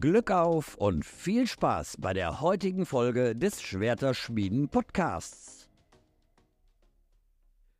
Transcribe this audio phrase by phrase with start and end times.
[0.00, 5.70] Glück auf und viel Spaß bei der heutigen Folge des Schwerterschmieden Podcasts.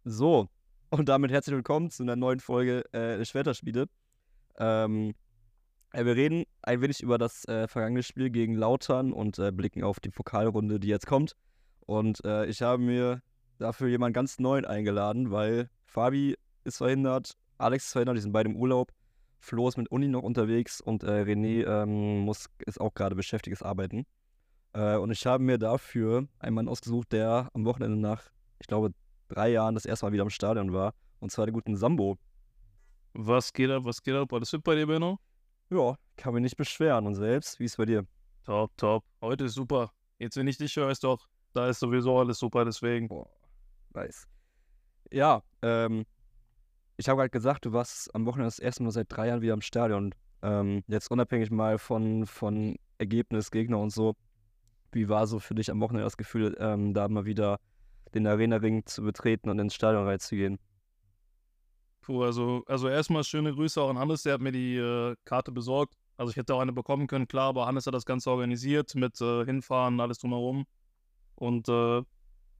[0.04, 0.48] So,
[0.88, 3.86] und damit herzlich willkommen zu einer neuen Folge äh, des Schwerterschmiede.
[4.56, 5.14] Ähm,
[5.92, 9.82] äh, wir reden ein wenig über das äh, vergangene Spiel gegen Lautern und äh, blicken
[9.82, 11.36] auf die Pokalrunde, die jetzt kommt.
[11.80, 13.20] Und äh, ich habe mir
[13.58, 18.48] dafür jemanden ganz neuen eingeladen, weil Fabi ist verhindert, Alex ist verhindert, die sind beide
[18.48, 18.90] im Urlaub.
[19.38, 23.62] Flo ist mit Uni noch unterwegs und äh, René ähm, muss, ist auch gerade beschäftigtes
[23.62, 24.06] Arbeiten.
[24.72, 28.92] Äh, und ich habe mir dafür einen Mann ausgesucht, der am Wochenende nach, ich glaube,
[29.28, 30.94] drei Jahren das erste Mal wieder im Stadion war.
[31.20, 32.18] Und zwar den guten Sambo.
[33.14, 34.32] Was geht ab, was geht ab?
[34.32, 35.18] Alles fit bei dir, Benno?
[35.70, 37.06] Ja, kann mich nicht beschweren.
[37.06, 38.06] Und selbst, wie ist es bei dir?
[38.44, 39.04] Top, top.
[39.20, 39.90] Heute ist super.
[40.18, 43.08] Jetzt, wenn ich dich höre, ist doch, da ist sowieso alles super, deswegen.
[43.08, 43.28] Boah,
[43.94, 44.28] nice.
[45.10, 46.04] Ja, ähm,
[46.96, 49.54] ich habe halt gesagt, du warst am Wochenende das erste Mal seit drei Jahren wieder
[49.54, 50.14] im Stadion.
[50.42, 54.14] Ähm, jetzt unabhängig mal von, von Ergebnis, Gegner und so.
[54.92, 57.58] Wie war so für dich am Wochenende das Gefühl, ähm, da mal wieder
[58.14, 60.58] den Arena-Ring zu betreten und ins Stadion reinzugehen?
[62.00, 65.52] Puh, also, also erstmal schöne Grüße auch an Hannes, der hat mir die äh, Karte
[65.52, 65.94] besorgt.
[66.16, 69.20] Also ich hätte auch eine bekommen können, klar, aber Hannes hat das Ganze organisiert mit
[69.20, 70.64] äh, Hinfahren, alles drumherum.
[71.34, 72.02] Und äh,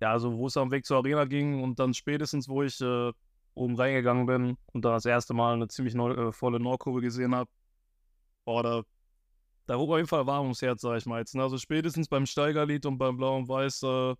[0.01, 3.13] ja, also wo es am Weg zur Arena ging und dann spätestens, wo ich äh,
[3.57, 7.35] oben reingegangen bin und da das erste Mal eine ziemlich neu, äh, volle Nordkurve gesehen
[7.35, 7.51] habe,
[8.45, 8.83] boah, da,
[9.67, 11.35] da wurde auf jeden Fall warm ums Herz, sag ich mal jetzt.
[11.35, 11.43] Ne?
[11.43, 14.15] Also spätestens beim Steigerlied und beim Blau und Weiß äh,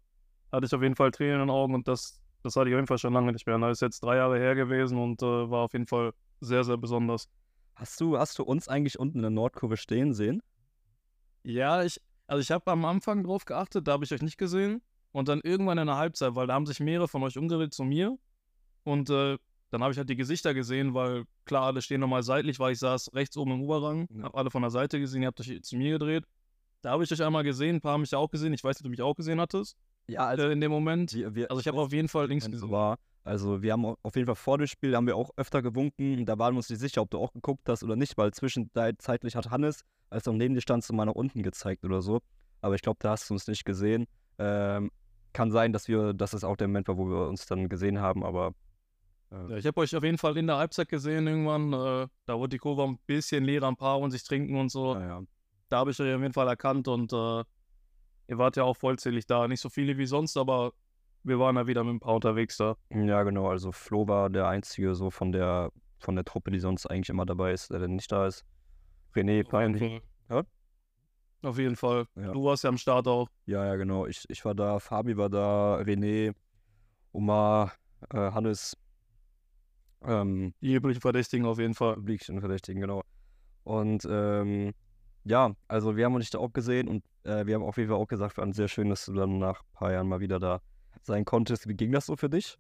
[0.53, 2.79] hatte ich auf jeden Fall Tränen in den Augen und das, das hatte ich auf
[2.79, 3.59] jeden Fall schon lange nicht mehr.
[3.59, 6.77] Das ist jetzt drei Jahre her gewesen und äh, war auf jeden Fall sehr, sehr
[6.77, 7.29] besonders.
[7.75, 10.43] Hast du, hast du uns eigentlich unten in der Nordkurve stehen sehen?
[11.43, 14.83] Ja, ich, also ich habe am Anfang drauf geachtet, da habe ich euch nicht gesehen.
[15.13, 17.85] Und dann irgendwann in der Halbzeit, weil da haben sich mehrere von euch umgedreht zu
[17.85, 18.19] mir.
[18.87, 19.37] Und äh,
[19.71, 22.79] dann habe ich halt die Gesichter gesehen, weil klar, alle stehen nochmal seitlich, weil ich
[22.79, 24.25] saß rechts oben im Oberrang, Ja.
[24.25, 26.25] habe alle von der Seite gesehen, ihr habt euch zu mir gedreht.
[26.83, 28.53] Da habe ich euch einmal gesehen, ein paar haben mich auch gesehen.
[28.53, 29.77] Ich weiß nicht, ob du mich auch gesehen hattest
[30.07, 31.13] Ja, äh, in dem Moment.
[31.15, 32.71] wir, wir, Also ich habe auf jeden Fall links gesehen.
[32.71, 32.97] war.
[33.25, 36.25] Also wir haben au- auf jeden Fall vor dem Spiel haben wir auch öfter gewunken.
[36.27, 39.35] Da waren wir uns nicht sicher, ob du auch geguckt hast oder nicht, weil zwischenzeitlich
[39.35, 42.21] hat Hannes, als er neben dir stand, mal nach unten gezeigt oder so.
[42.61, 44.07] Aber ich glaube, da hast du uns nicht gesehen.
[44.39, 44.93] Ähm,
[45.33, 48.01] kann sein, dass wir, dass es auch der Moment war, wo wir uns dann gesehen
[48.01, 48.53] haben, aber
[49.31, 51.73] Ja, ich habe euch auf jeden Fall in der Halbzeit gesehen irgendwann.
[51.73, 54.95] Äh, da wurde die Kurve ein bisschen leer, ein paar und sich trinken und so.
[54.95, 55.23] naja.
[55.69, 57.45] Da habe ich euch auf jeden Fall erkannt und äh,
[58.29, 59.49] ihr wart ja auch vollzählig da.
[59.49, 60.73] Nicht so viele wie sonst, aber
[61.25, 62.77] wir waren ja wieder mit ein paar unterwegs da.
[62.91, 63.49] Ja, genau.
[63.49, 67.27] Also Flo war der Einzige so von der von der Truppe, die sonst eigentlich immer
[67.27, 68.45] dabei ist, der dann nicht da ist.
[69.15, 70.03] René, peinlich.
[70.29, 70.45] Fall.
[71.43, 72.07] Auf jeden Fall.
[72.17, 72.33] Ja.
[72.33, 73.29] Du warst ja am Start auch.
[73.47, 74.07] Ja, ja, genau.
[74.07, 76.35] Ich, ich war da, Fabi war da, René,
[77.13, 77.73] Omar,
[78.13, 78.77] äh, Hannes,
[80.05, 81.97] ähm, Die üblichen Verdächtigen auf jeden Fall.
[81.97, 83.03] Blickchen Verdächtigen, genau.
[83.65, 84.73] Und ähm,
[85.25, 87.99] ja, also wir haben uns da auch gesehen und äh, wir haben auf jeden Fall
[87.99, 90.61] auch gesagt, fand sehr schön, dass du dann nach ein paar Jahren mal wieder da
[91.03, 91.69] sein konntest.
[91.69, 92.57] Wie ging das so für dich?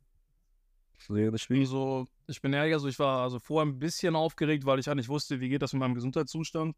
[0.99, 1.61] Sehr Spiel?
[1.61, 4.97] Also, ich bin ehrlich, also ich war also vorher ein bisschen aufgeregt, weil ich halt
[4.97, 6.75] nicht wusste, wie geht das mit meinem Gesundheitszustand.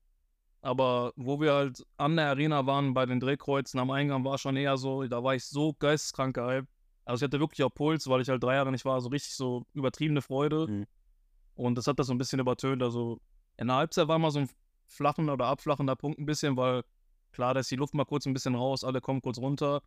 [0.61, 4.57] Aber wo wir halt an der Arena waren, bei den Drehkreuzen am Eingang, war schon
[4.57, 6.69] eher so, da war ich so geisteskrank gehypt.
[7.09, 9.35] Also ich hatte wirklich auch Puls, weil ich halt drei Jahre nicht war, so richtig
[9.35, 10.67] so übertriebene Freude.
[10.69, 10.87] Mhm.
[11.55, 12.83] Und das hat das so ein bisschen übertönt.
[12.83, 13.19] Also
[13.57, 14.51] in der Halbzeit war mal so ein
[14.85, 16.83] flachen oder abflachender Punkt ein bisschen, weil
[17.33, 19.81] klar, da ist die Luft mal kurz ein bisschen raus, alle kommen kurz runter.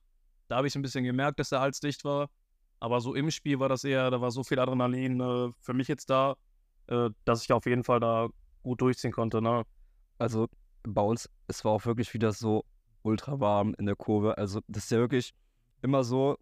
[0.48, 2.32] Da habe ich ein bisschen gemerkt, dass der Hals dicht war.
[2.80, 5.88] Aber so im Spiel war das eher, da war so viel Adrenalin äh, für mich
[5.88, 6.36] jetzt da,
[6.88, 8.30] äh, dass ich auf jeden Fall da
[8.64, 9.44] gut durchziehen konnte.
[9.44, 9.64] Ne?
[10.18, 10.48] Also
[10.82, 12.66] bei uns, es war auch wirklich wieder so
[13.04, 14.40] ultra warm in der Kurve.
[14.40, 15.36] Also das ist ja wirklich
[15.84, 16.40] immer so,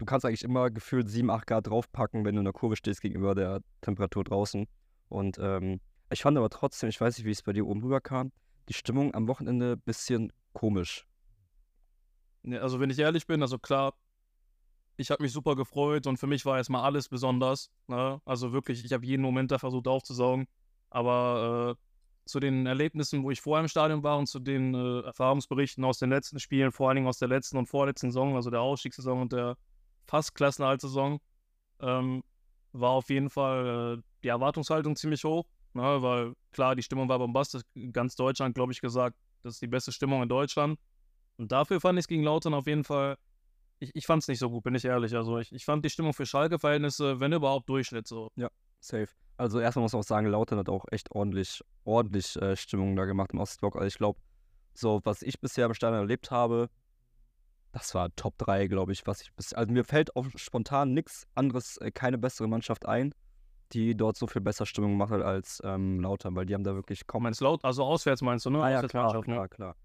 [0.00, 3.02] du kannst eigentlich immer gefühlt 7, 8 Grad draufpacken, wenn du in der Kurve stehst
[3.02, 4.66] gegenüber der Temperatur draußen.
[5.08, 5.80] Und ähm,
[6.10, 8.32] ich fand aber trotzdem, ich weiß nicht, wie es bei dir oben rüberkam,
[8.68, 11.06] die Stimmung am Wochenende ein bisschen komisch.
[12.42, 13.92] Ne, Also wenn ich ehrlich bin, also klar,
[14.96, 17.70] ich habe mich super gefreut und für mich war erstmal alles besonders.
[17.86, 18.20] Ne?
[18.24, 20.46] Also wirklich, ich habe jeden Moment da versucht aufzusaugen.
[20.88, 21.80] Aber äh,
[22.24, 25.98] zu den Erlebnissen, wo ich vorher im Stadion war und zu den äh, Erfahrungsberichten aus
[25.98, 29.20] den letzten Spielen, vor allen Dingen aus der letzten und vorletzten Saison, also der Ausstiegssaison
[29.20, 29.56] und der
[30.06, 31.20] fast Klassenerhaltsaison,
[31.80, 32.22] ähm,
[32.72, 35.46] war auf jeden Fall äh, die Erwartungshaltung ziemlich hoch.
[35.74, 36.02] Ne?
[36.02, 37.62] Weil klar, die Stimmung war bombastisch.
[37.92, 40.78] Ganz Deutschland, glaube ich, gesagt, das ist die beste Stimmung in Deutschland.
[41.36, 43.16] Und dafür fand ich es gegen Lautern auf jeden Fall,
[43.78, 45.16] ich, ich fand es nicht so gut, bin ich ehrlich.
[45.16, 48.30] Also ich, ich fand die Stimmung für Schalke-Verhältnisse, wenn überhaupt, Durchschnitt so.
[48.80, 49.08] Safe.
[49.36, 53.06] Also erstmal muss man auch sagen, Lautern hat auch echt ordentlich, ordentlich äh, Stimmung da
[53.06, 53.76] gemacht im Ostblock.
[53.76, 54.20] Also ich glaube,
[54.74, 56.68] so was ich bisher im Stadion erlebt habe,
[57.72, 59.52] das war Top 3, glaube ich, was ich bis.
[59.52, 63.14] Also mir fällt auf spontan nichts anderes, äh, keine bessere Mannschaft ein.
[63.72, 66.74] die dort so viel besser Stimmung gemacht hat als ähm, Lautern, weil die haben da
[66.74, 67.22] wirklich kaum.
[67.22, 68.62] Meinst laut, also auswärts meinst du, ne?
[68.62, 69.20] Ah ja, klar, ne?
[69.20, 69.76] klar, klar.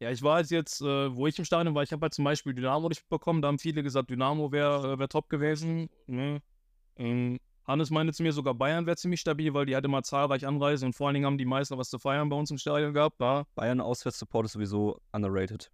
[0.00, 2.24] Ja, ich war jetzt, jetzt äh, wo ich im Stadion war, ich habe halt zum
[2.24, 5.88] Beispiel Dynamo nicht bekommen, da haben viele gesagt, Dynamo wäre äh, wär top gewesen.
[6.06, 6.42] Ne?
[6.96, 10.46] Ähm, Hannes meinte zu mir, sogar Bayern wäre ziemlich stabil, weil die halt immer zahlreich
[10.46, 12.92] anreisen und vor allen Dingen haben die meisten was zu feiern bei uns im Stadion
[12.92, 13.20] gehabt.
[13.20, 15.70] Ja, Bayern Auswärtssupport ist sowieso underrated.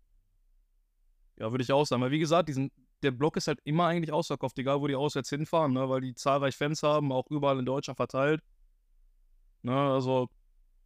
[1.38, 2.02] Ja würde ich auch sagen.
[2.02, 2.70] Weil wie gesagt, diesen,
[3.02, 5.88] der Block ist halt immer eigentlich ausverkauft, egal wo die auswärts hinfahren, ne?
[5.88, 8.42] weil die zahlreich Fans haben, auch überall in Deutschland verteilt.
[9.62, 9.74] Ne?
[9.74, 10.28] Also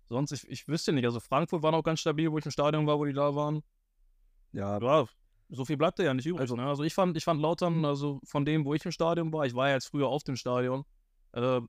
[0.09, 1.05] sonst, ich, ich wüsste nicht.
[1.05, 3.63] Also Frankfurt war noch ganz stabil, wo ich im Stadion war, wo die da waren.
[4.53, 5.07] Ja, Ja,
[5.51, 6.41] so viel bleibt da ja nicht übrig.
[6.41, 6.67] Also- ne?
[6.67, 9.55] also ich fand, ich fand Lautern, also von dem, wo ich im Stadion war, ich
[9.55, 10.85] war ja jetzt früher auf dem Stadion,
[11.33, 11.61] äh,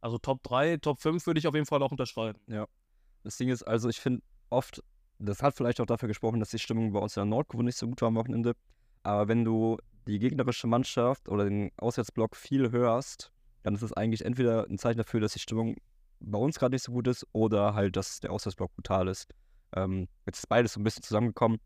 [0.00, 2.38] also Top 3, Top 5 würde ich auf jeden Fall auch unterschreiben.
[3.22, 4.82] das Ding ist, also ich finde oft,
[5.20, 7.76] das hat vielleicht auch dafür gesprochen, dass die Stimmung bei uns in der Nordkurve nicht
[7.76, 8.54] so gut war am Wochenende.
[9.02, 13.32] Aber wenn du die gegnerische Mannschaft oder den Auswärtsblock viel hörst,
[13.62, 15.76] dann ist es eigentlich entweder ein Zeichen dafür, dass die Stimmung
[16.20, 19.28] bei uns gerade nicht so gut ist oder halt, dass der Auswärtsblock brutal ist.
[19.76, 21.58] Ähm, jetzt ist beides so ein bisschen zusammengekommen.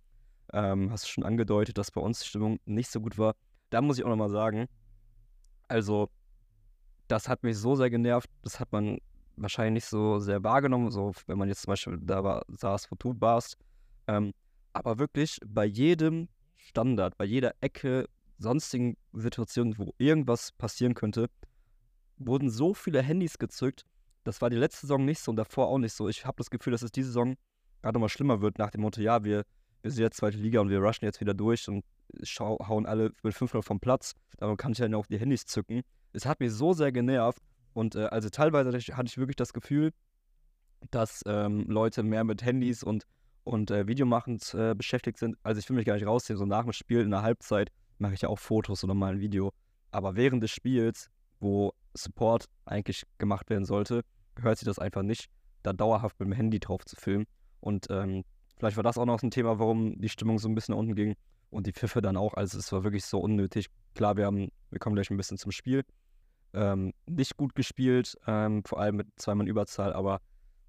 [0.52, 3.34] Ähm, hast du schon angedeutet, dass bei uns die Stimmung nicht so gut war.
[3.70, 4.66] Da muss ich auch nochmal sagen,
[5.68, 6.10] also
[7.08, 8.98] das hat mich so sehr genervt, das hat man
[9.36, 12.96] wahrscheinlich nicht so sehr wahrgenommen, so wenn man jetzt zum Beispiel da war, saß, wo
[12.98, 13.56] du warst.
[14.06, 14.32] Ähm,
[14.72, 18.08] aber wirklich bei jedem Standard, bei jeder Ecke,
[18.38, 21.28] sonstigen Situation, wo irgendwas passieren könnte,
[22.16, 23.84] wurden so viele Handys gezückt.
[24.25, 26.08] Das war die letzte Saison nicht so und davor auch nicht so.
[26.08, 27.36] Ich habe das Gefühl, dass es diese Saison
[27.82, 29.44] gerade mal schlimmer wird, nach dem Motto, ja, wir,
[29.82, 31.84] wir sind jetzt zweite Liga und wir rushen jetzt wieder durch und
[32.40, 34.14] hauen alle mit 500 vom Platz.
[34.38, 35.82] Darum kann ich ja auch die Handys zücken.
[36.12, 37.42] Es hat mich so sehr genervt
[37.74, 39.92] und äh, also teilweise hatte ich, wirklich das Gefühl,
[40.90, 43.04] dass ähm, Leute mehr mit Handys und,
[43.42, 45.36] und äh, Videomachend äh, beschäftigt sind.
[45.42, 46.38] Also ich will mich gar nicht rausziehen.
[46.38, 49.20] So nach dem Spiel in der Halbzeit mache ich ja auch Fotos oder mal ein
[49.20, 49.52] Video.
[49.90, 51.10] Aber während des Spiels,
[51.40, 54.02] wo Support eigentlich gemacht werden sollte,
[54.34, 55.26] gehört sich das einfach nicht,
[55.62, 57.26] da dauerhaft mit dem Handy drauf zu filmen.
[57.60, 58.24] Und ähm,
[58.56, 60.94] vielleicht war das auch noch ein Thema, warum die Stimmung so ein bisschen nach unten
[60.94, 61.14] ging.
[61.50, 62.34] Und die Pfiffe dann auch.
[62.34, 63.66] Also es war wirklich so unnötig.
[63.94, 65.84] Klar, wir haben, wir kommen gleich ein bisschen zum Spiel.
[66.54, 70.20] Ähm, nicht gut gespielt, ähm, vor allem mit zweimal Überzahl, aber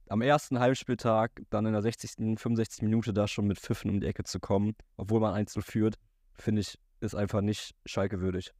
[0.07, 2.83] am ersten Heimspieltag, dann in der 60., 65.
[2.83, 5.95] Minute da schon mit Pfiffen um die Ecke zu kommen, obwohl man 1 führt,
[6.33, 8.51] finde ich, ist einfach nicht Schalke würdig.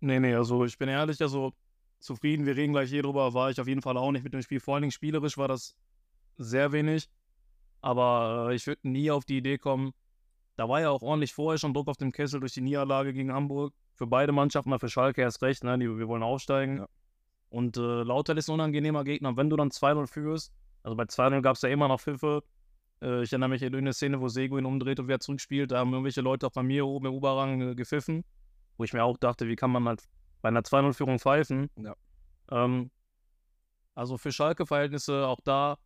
[0.00, 1.52] Nee, nee, also ich bin ehrlich, also
[1.98, 4.42] zufrieden, wir reden gleich hier drüber, war ich auf jeden Fall auch nicht mit dem
[4.42, 4.60] Spiel.
[4.60, 5.76] Vor allen Dingen spielerisch war das
[6.36, 7.08] sehr wenig.
[7.80, 9.92] Aber äh, ich würde nie auf die Idee kommen,
[10.56, 13.32] da war ja auch ordentlich vorher schon Druck auf dem Kessel durch die Niederlage gegen
[13.32, 13.74] Hamburg.
[13.94, 15.78] Für beide Mannschaften, mal für Schalke erst recht, ne?
[15.78, 16.78] Die, wir wollen aufsteigen.
[16.78, 16.88] Ja.
[17.48, 19.36] Und äh, Lauter ist ein unangenehmer Gegner.
[19.36, 20.52] Wenn du dann 2-0 führst,
[20.82, 22.42] also bei 2-0 gab es ja immer noch Pfiffe.
[23.00, 25.70] Äh, ich erinnere mich an eine Szene, wo Sego ihn umdreht und wer zurückspielt.
[25.70, 28.24] Da haben irgendwelche Leute auch bei mir oben im Oberrang äh, gepfiffen.
[28.76, 30.02] Wo ich mir auch dachte, wie kann man halt
[30.42, 31.70] bei einer 2-0-Führung pfeifen?
[31.76, 31.94] Ja.
[32.50, 32.90] Ähm,
[33.94, 35.78] also für Schalke-Verhältnisse auch da,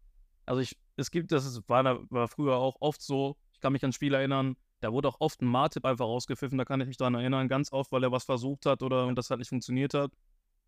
[0.46, 3.84] also ich, es gibt, das ist, war, war früher auch oft so, ich kann mich
[3.84, 6.96] an Spiel erinnern, da wurde auch oft ein Martip einfach rausgepfiffen, da kann ich mich
[6.96, 9.94] dran erinnern, ganz oft, weil er was versucht hat oder und das halt nicht funktioniert
[9.94, 10.12] hat.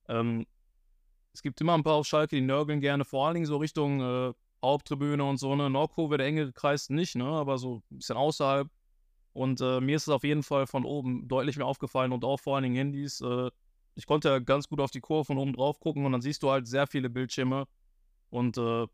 [0.08, 0.46] Ähm,
[1.32, 4.00] es gibt immer ein paar auf Schalke, die nörgeln gerne, vor allen Dingen so Richtung
[4.00, 8.16] äh, Haupttribüne und so, ne, Nordkurve, der enge Kreis nicht, ne, aber so ein bisschen
[8.16, 8.68] außerhalb.
[9.32, 12.40] Und äh, mir ist es auf jeden Fall von oben deutlich mehr aufgefallen und auch
[12.40, 13.20] vor allen Dingen Handys.
[13.20, 13.50] Äh,
[13.94, 16.42] ich konnte ja ganz gut auf die Kurve von oben drauf gucken und dann siehst
[16.42, 17.66] du halt sehr viele Bildschirme.
[18.30, 18.86] Und äh,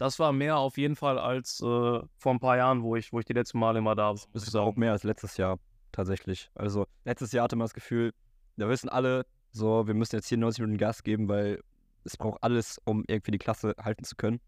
[0.00, 3.18] das war mehr auf jeden Fall als äh, vor ein paar Jahren, wo ich, wo
[3.18, 4.20] ich die letzten Male immer da war.
[4.32, 5.58] Das ist auch mehr als letztes Jahr,
[5.92, 6.50] tatsächlich.
[6.54, 8.12] Also, letztes Jahr hatte man das Gefühl,
[8.56, 11.60] da wissen alle, so, wir müssen jetzt hier 90 Minuten Gas geben, weil
[12.04, 14.40] es braucht alles, um irgendwie die Klasse halten zu können.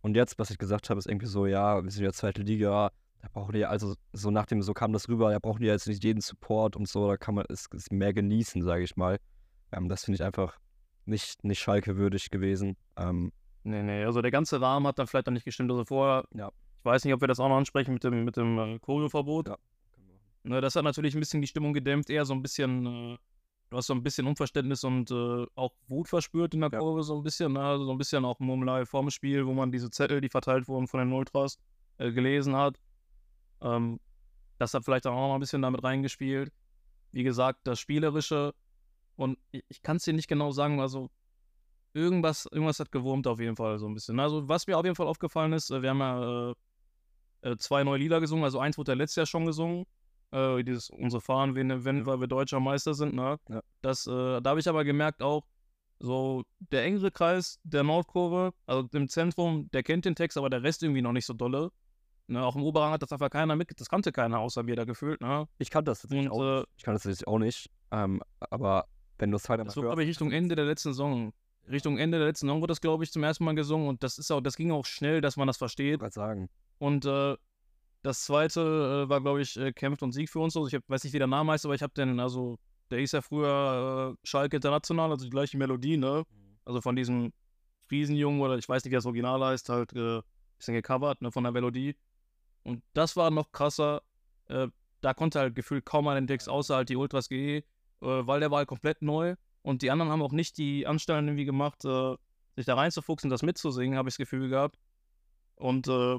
[0.00, 2.90] Und jetzt, was ich gesagt habe, ist irgendwie so, ja, wir sind ja zweite Liga,
[3.22, 5.86] da brauchen die, also so nach dem, so kam das rüber, da brauchen die jetzt
[5.86, 9.18] nicht jeden Support und so, da kann man es, es mehr genießen, sage ich mal.
[9.70, 10.58] Ähm, das finde ich einfach
[11.04, 12.76] nicht, nicht Schalke würdig gewesen.
[12.96, 13.32] Ähm,
[13.64, 15.70] Nee, nee, also der ganze Rahmen hat dann vielleicht noch nicht gestimmt.
[15.70, 16.48] Also vorher, Ja.
[16.78, 19.48] ich weiß nicht, ob wir das auch noch ansprechen mit dem, mit dem äh, Choreoverbot.
[19.48, 19.58] Ja.
[20.44, 23.18] Ne, das hat natürlich ein bisschen die Stimmung gedämpft, eher so ein bisschen, äh,
[23.70, 26.78] du hast so ein bisschen Unverständnis und äh, auch Wut verspürt in der Ja.
[26.78, 27.60] Kurve, so ein bisschen, ne?
[27.60, 30.86] also so ein bisschen auch Murmelei vorm Spiel, wo man diese Zettel, die verteilt wurden
[30.86, 31.58] von den Ultras,
[31.98, 32.78] äh, gelesen hat.
[33.60, 34.00] Ähm,
[34.58, 36.52] das hat vielleicht auch noch ein bisschen damit reingespielt.
[37.12, 38.54] Wie gesagt, das Spielerische
[39.16, 41.10] und ich, ich kann es dir nicht genau sagen, also
[41.98, 44.18] irgendwas, irgendwas hat gewurmt auf jeden Fall so ein bisschen.
[44.20, 46.54] Also was mir auf jeden Fall aufgefallen ist, äh, wir haben ja äh,
[47.50, 49.84] äh, zwei neue Lieder gesungen, also eins wurde ja letztes Jahr schon gesungen,
[50.30, 53.38] äh, dieses unsere Fahren, wenn, wenn weil wir deutscher Meister sind, ne?
[53.48, 53.60] Ja.
[53.82, 55.44] Das, äh, da habe ich aber gemerkt auch,
[56.00, 60.62] so der engere Kreis der Nordkurve, also im Zentrum, der kennt den Text, aber der
[60.62, 61.70] Rest irgendwie noch nicht so dolle.
[62.28, 64.84] Ne, auch im Oberrang hat das einfach keiner mit, das kannte keiner außer mir da
[64.84, 65.48] gefühlt, ne?
[65.58, 67.70] ich kannte das tatsächlich auch äh, Ich kann das tatsächlich auch nicht.
[67.90, 68.84] Ähm, aber
[69.18, 71.32] wenn du es halt Das war, glaube ich, Richtung Ende der letzten Saison.
[71.70, 74.18] Richtung Ende der letzten Saison wurde das, glaube ich, zum ersten Mal gesungen und das
[74.18, 76.00] ist auch, das ging auch schnell, dass man das versteht.
[76.00, 76.48] gerade sagen.
[76.78, 77.36] Und äh,
[78.02, 80.56] das zweite äh, war, glaube ich, äh, Kämpft und Sieg für uns.
[80.56, 82.58] Also ich hab, weiß nicht, wie der Name heißt, aber ich habe den, also
[82.90, 86.24] der ist ja früher äh, Schalke International, also die gleiche Melodie, ne?
[86.64, 87.32] Also von diesem
[87.88, 90.20] Friesenjungen oder ich weiß nicht, wie das Original heißt, halt äh,
[90.58, 91.96] bisschen gecovert, ne, von der Melodie.
[92.62, 94.02] Und das war noch krasser.
[94.46, 94.68] Äh,
[95.00, 97.64] da konnte halt gefühlt kaum mal den Text, außer halt die Ultras GE, äh,
[98.00, 99.36] weil der war halt komplett neu.
[99.68, 102.16] Und die anderen haben auch nicht die Anstalten irgendwie gemacht, äh,
[102.56, 104.78] sich da reinzufuchsen, das mitzusingen, habe ich das Gefühl gehabt.
[105.56, 106.18] Und äh,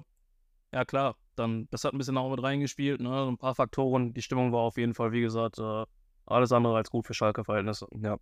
[0.71, 3.27] ja, klar, dann, das hat ein bisschen auch mit reingespielt, ne?
[3.27, 4.13] Ein paar Faktoren.
[4.13, 5.85] Die Stimmung war auf jeden Fall, wie gesagt, äh,
[6.27, 7.87] alles andere als gut für Schalke-Verhältnisse.
[8.03, 8.17] Ja.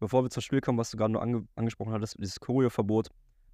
[0.00, 3.10] Bevor wir zum Spiel kommen, was du gerade nur ange angesprochen hattest, dieses Choreo-Verbot.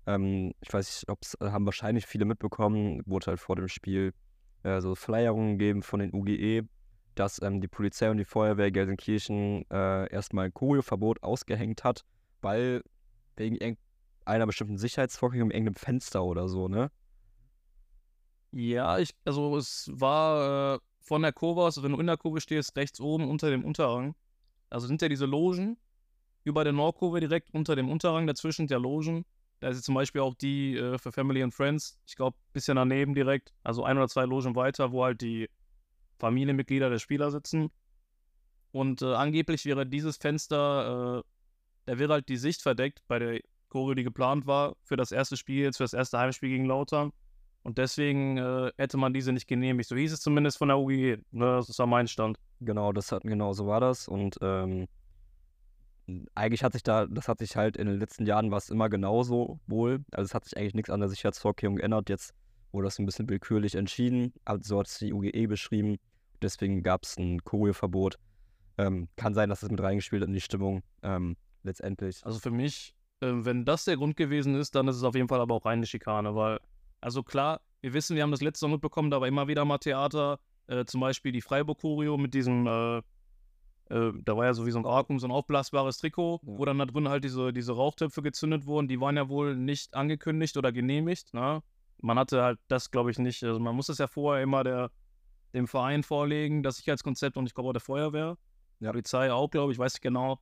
[0.06, 4.14] Ähm, ich weiß nicht, ob es haben wahrscheinlich viele mitbekommen, wurde halt vor dem Spiel
[4.62, 6.66] äh, so Flyerungen gegeben von den UGE,
[7.14, 12.04] dass ähm, die Polizei und die Feuerwehr Gelsenkirchen äh, erstmal ein Choreo-Verbot ausgehängt hat,
[12.40, 12.82] weil
[13.36, 16.90] wegen irgendeiner bestimmten Sicherheitsvorkehrung in irgendeinem Fenster oder so, ne?
[18.52, 22.40] Ja, ich, also es war äh, von der Kurve aus, wenn du in der Kurve
[22.40, 24.14] stehst, rechts oben unter dem Unterrang.
[24.70, 25.78] Also sind ja diese Logen
[26.44, 29.24] über der Nordkurve direkt unter dem Unterrang, dazwischen der Logen.
[29.60, 32.52] Da ist jetzt zum Beispiel auch die äh, für Family and Friends, ich glaube, ein
[32.52, 35.48] bisschen daneben direkt, also ein oder zwei Logen weiter, wo halt die
[36.22, 37.70] Familienmitglieder der Spieler sitzen.
[38.70, 41.22] Und äh, angeblich wäre dieses Fenster, äh,
[41.86, 45.36] da wäre halt die Sicht verdeckt bei der Choreo, die geplant war, für das erste
[45.36, 47.12] Spiel, jetzt für das erste Heimspiel gegen Lautern.
[47.64, 49.88] Und deswegen äh, hätte man diese nicht genehmigt.
[49.88, 51.18] So hieß es zumindest von der UGE.
[51.32, 51.62] Ne?
[51.66, 52.38] Das war mein Stand.
[52.60, 54.06] Genau, das hat, genau so war das.
[54.06, 54.86] Und ähm,
[56.34, 58.88] eigentlich hat sich da, das hat sich halt in den letzten Jahren war es immer
[58.88, 60.04] genauso wohl.
[60.12, 62.08] Also es hat sich eigentlich nichts an der Sicherheitsvorkehrung geändert.
[62.08, 62.32] Jetzt
[62.70, 64.32] wurde das ein bisschen willkürlich entschieden.
[64.44, 65.98] Also so hat es die UGE beschrieben.
[66.42, 68.18] Deswegen gab es ein Choreo-Verbot.
[68.78, 70.82] Ähm, kann sein, dass das mit reingespielt hat in die Stimmung.
[71.02, 72.24] Ähm, letztendlich.
[72.24, 75.28] Also für mich, äh, wenn das der Grund gewesen ist, dann ist es auf jeden
[75.28, 76.58] Fall aber auch reine Schikane, weil,
[77.00, 79.78] also klar, wir wissen, wir haben das letzte Mal mitbekommen, da war immer wieder mal
[79.78, 82.98] Theater, äh, zum Beispiel die Freiburg-Choreo mit diesem, äh,
[83.90, 86.58] äh, da war ja so wie so ein Arkum, so ein aufblasbares Trikot, Ja.
[86.58, 89.94] wo dann da drin halt diese, diese Rauchtöpfe gezündet wurden, die waren ja wohl nicht
[89.94, 91.62] angekündigt oder genehmigt, ne?
[92.04, 94.90] Man hatte halt das, glaube ich, nicht, also man muss es ja vorher immer der,
[95.54, 98.36] dem Verein vorlegen, das Sicherheitskonzept und ich glaube auch der Feuerwehr,
[98.80, 98.90] Ja.
[98.90, 100.40] Polizei auch, glaube ich, weiß nicht genau.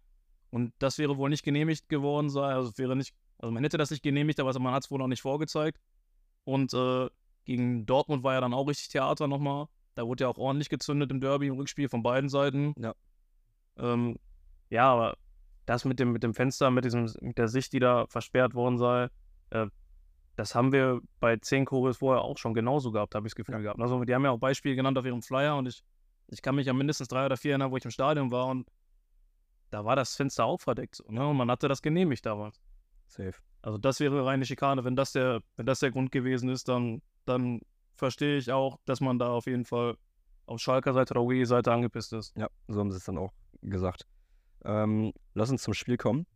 [0.51, 2.55] Und das wäre wohl nicht genehmigt geworden sein.
[2.55, 5.07] Also wäre nicht, also man hätte das nicht genehmigt, aber man hat es wohl noch
[5.07, 5.81] nicht vorgezeigt.
[6.45, 7.09] Und äh,
[7.45, 9.67] gegen Dortmund war ja dann auch richtig Theater nochmal.
[9.95, 12.75] Da wurde ja auch ordentlich gezündet im Derby, im Rückspiel von beiden Seiten.
[12.79, 12.95] Ja.
[13.77, 14.19] Ähm,
[14.71, 15.17] ja, aber
[15.67, 18.79] das mit dem, mit dem Fenster, mit diesem, mit der Sicht, die da versperrt worden
[18.79, 19.09] sei,
[19.51, 19.67] äh,
[20.41, 23.61] das haben wir bei zehn Choreos vorher auch schon genauso gehabt, habe ich das Gefühl
[23.61, 23.79] gehabt.
[23.79, 25.85] Also die haben ja auch Beispiele genannt auf ihrem Flyer und ich,
[26.29, 28.67] ich kann mich an mindestens drei oder vier erinnern, wo ich im Stadion war und
[29.69, 30.97] da war das Fenster auch verdeckt.
[30.97, 31.29] So, ne?
[31.29, 32.59] Und man hatte das genehmigt damals.
[33.07, 33.35] Safe.
[33.61, 34.83] Also das wäre reine Schikane.
[34.83, 37.61] Wenn das der, wenn das der Grund gewesen ist, dann, dann
[37.97, 39.99] verstehe ich auch, dass man da auf jeden Fall
[40.47, 42.35] auf Schalker Seite oder UE-Seite angepisst ist.
[42.35, 44.07] Ja, so haben sie es dann auch gesagt.
[44.65, 46.27] Ähm, lass uns zum Spiel kommen.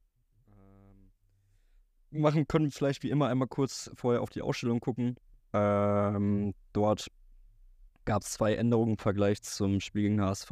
[2.15, 5.17] Machen können vielleicht wie immer einmal kurz vorher auf die Ausstellung gucken.
[5.53, 7.09] Ähm, dort
[8.05, 10.51] gab es zwei Änderungen im Vergleich zum Spiel gegen HSV.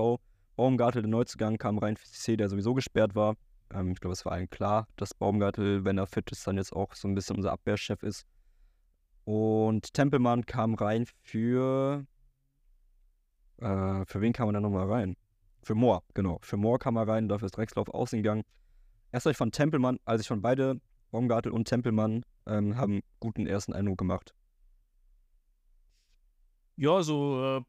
[0.56, 3.36] Baumgartel, der Neuzugang, kam rein für CC, der sowieso gesperrt war.
[3.72, 6.72] Ähm, ich glaube, es war allen klar, dass Baumgartel, wenn er fit ist, dann jetzt
[6.72, 8.26] auch so ein bisschen unser Abwehrchef ist.
[9.24, 12.04] Und Tempelmann kam rein für.
[13.58, 15.16] Äh, für wen kam er dann nochmal rein?
[15.62, 16.38] Für Moore, genau.
[16.42, 18.24] Für Moore kam er rein, dafür ist Drexler auf Außen.
[19.12, 20.80] Erst ich von Tempelmann, als ich von beide,
[21.12, 24.34] Baumgartel und Tempelmann, ähm, haben guten ersten Eindruck gemacht.
[26.76, 27.62] Ja, so äh,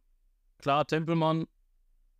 [0.57, 1.45] klar, Tempelmann.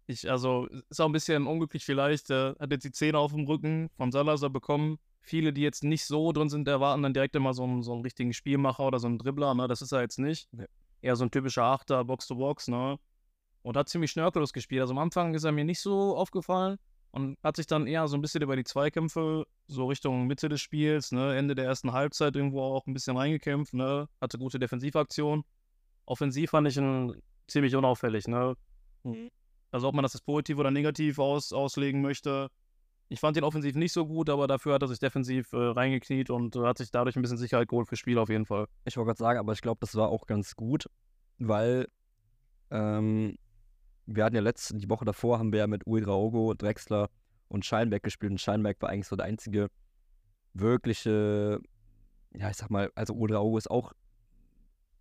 [0.06, 2.30] Ich, also, ist auch ein bisschen unglücklich vielleicht.
[2.30, 5.00] Äh, hat jetzt die Zähne auf dem Rücken von Salazar bekommen.
[5.22, 8.02] Viele, die jetzt nicht so drin sind, erwarten dann direkt immer so einen, so einen
[8.02, 9.56] richtigen Spielmacher oder so einen Dribbler.
[9.56, 9.70] Ne?
[9.70, 10.50] Das ist er jetzt nicht.
[10.52, 10.66] Nee.
[11.02, 12.68] Eher so ein typischer Achter, Box-to-Box.
[12.68, 13.00] Ne?
[13.62, 14.82] Und hat ziemlich schnörkellos gespielt.
[14.82, 16.78] Also am Anfang ist er mir nicht so aufgefallen
[17.14, 20.62] und hat sich dann eher so ein bisschen über die Zweikämpfe so Richtung Mitte des
[20.62, 21.38] Spiels, ne?
[21.38, 23.76] Ende der ersten Halbzeit irgendwo auch ein bisschen reingekämpft.
[23.76, 24.08] Ne?
[24.20, 25.44] Hatte gute Defensivaktionen.
[26.06, 27.16] Offensiv fand ich ihn
[27.48, 28.28] ziemlich unauffällig.
[28.28, 28.56] Ne?
[29.72, 32.50] Also ob man das als positiv oder negativ aus, auslegen möchte.
[33.10, 36.32] Ich fand ihn offensiv nicht so gut, aber dafür hat er sich defensiv äh, reingekniet
[36.32, 38.66] und hat sich dadurch ein bisschen Sicherheit geholt fürs Spiel auf jeden Fall.
[38.86, 40.88] Ich wollte gerade sagen, aber ich glaube, das war auch ganz gut,
[41.38, 41.88] weil
[42.72, 43.38] ähm,
[44.06, 47.10] wir hatten ja letzte, die Woche davor haben wir ja mit Uedraogo, Drexler
[47.48, 49.70] und Scheinberg gespielt und Scheinberg war eigentlich so der einzige
[50.54, 51.60] wirkliche,
[52.36, 53.94] ja, ich sag mal, also Uedraogo ist auch,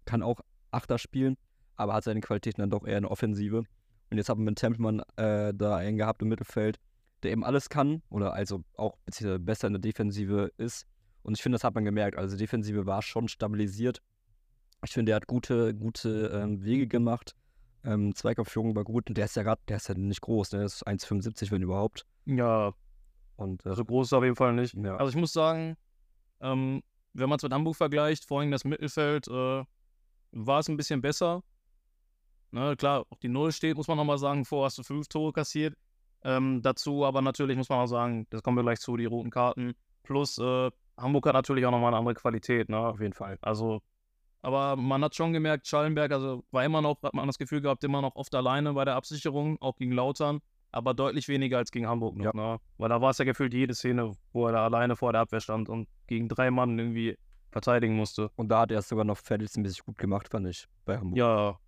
[0.04, 0.40] kann auch
[0.70, 1.36] Achter spielen,
[1.76, 3.64] aber hat seine Qualitäten dann doch eher in Offensive.
[4.10, 6.78] Und jetzt haben wir mit Tempelmann äh, da einen gehabt im Mittelfeld,
[7.22, 10.86] der eben alles kann oder also auch beziehungsweise besser in der Defensive ist.
[11.22, 12.18] Und ich finde, das hat man gemerkt.
[12.18, 14.02] Also die Defensive war schon stabilisiert.
[14.84, 17.34] Ich finde, der hat gute, gute ähm, Wege gemacht.
[17.84, 20.58] Ähm, Zweikampfführung war gut und der ist ja gerade, der ist ja nicht groß, ne?
[20.58, 22.06] Der ist 1,75, wenn überhaupt.
[22.26, 22.72] Ja,
[23.36, 24.74] Und äh, so groß ist er auf jeden Fall nicht.
[24.74, 24.96] ja.
[24.96, 25.76] Also ich muss sagen,
[26.40, 29.64] ähm, wenn man es mit Hamburg vergleicht, vor allem das Mittelfeld, äh,
[30.32, 31.42] war es ein bisschen besser.
[32.52, 35.32] Ne, klar, auch die Null steht, muss man nochmal sagen, vor hast du fünf Tore
[35.32, 35.74] kassiert.
[36.22, 39.30] Ähm, dazu aber natürlich muss man auch sagen, das kommen wir gleich zu, die roten
[39.30, 39.72] Karten.
[40.02, 42.78] Plus äh, Hamburg hat natürlich auch nochmal eine andere Qualität, ne?
[42.78, 43.38] auf jeden Fall.
[43.40, 43.80] Also,
[44.42, 47.82] aber man hat schon gemerkt, Schallenberg, also war immer noch, hat man das Gefühl gehabt,
[47.84, 50.40] immer noch oft alleine bei der Absicherung, auch gegen Lautern,
[50.72, 52.32] aber deutlich weniger als gegen Hamburg noch, Ja.
[52.34, 52.58] ne?
[52.78, 55.40] Weil da war es ja gefühlt jede Szene, wo er da alleine vor der Abwehr
[55.40, 57.16] stand und gegen drei Mann irgendwie
[57.50, 58.30] verteidigen musste.
[58.36, 61.18] Und da hat er es sogar noch verhältnismäßig gut gemacht, fand ich, bei Hamburg.
[61.18, 61.58] Ja,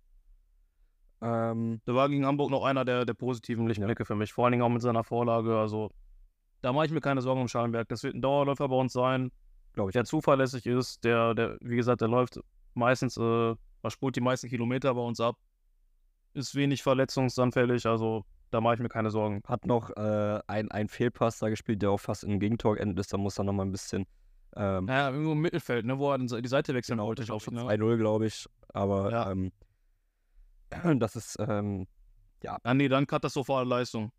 [1.21, 4.51] Ähm, da war gegen Hamburg noch einer der, der positiven Lichtblicke für mich, vor allen
[4.51, 5.91] Dingen auch mit seiner Vorlage, also
[6.61, 7.87] da mache ich mir keine Sorgen um Schallenberg.
[7.89, 9.31] Das wird ein Dauerläufer bei uns sein,
[9.73, 9.93] Glaube ich.
[9.93, 12.39] der zuverlässig ist, der, der, wie gesagt, der läuft
[12.75, 13.21] meistens, äh,
[13.81, 15.37] er spult die meisten Kilometer bei uns ab,
[16.33, 19.41] ist wenig verletzungsanfällig, also da mache ich mir keine Sorgen.
[19.47, 22.99] Hat noch äh, ein, ein Fehlpass da gespielt, der auch fast in ein Gegentor geendet
[22.99, 23.11] ist.
[23.11, 24.05] Da muss er nochmal ein bisschen.
[24.55, 27.41] Ähm, Ja, irgendwo im Mittelfeld, ne, wo er die Seite wechseln wollte, ich glaube auch
[27.41, 27.45] ich.
[27.45, 27.61] schon Ne?
[27.61, 28.45] 2-0, glaube ich.
[28.69, 29.31] Aber Ja.
[29.31, 29.51] ähm,
[30.99, 31.37] das ist.
[31.39, 31.87] Ähm,
[32.63, 34.11] Ah, nee, dann katastrophale Leistung.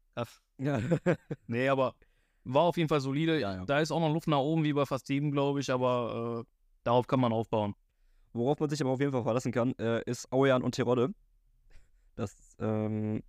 [0.58, 0.80] ja.
[1.46, 1.94] Nee, aber
[2.42, 3.38] war auf jeden Fall solide.
[3.40, 3.64] Ja, ja.
[3.64, 6.44] Da ist auch noch Luft nach oben, wie bei fast jedem, glaube ich, aber äh,
[6.82, 7.74] darauf kann man aufbauen.
[8.36, 11.10] Worauf man sich aber auf jeden Fall verlassen kann, äh, ist Aujan und Terodde.
[12.14, 13.22] Das, ähm,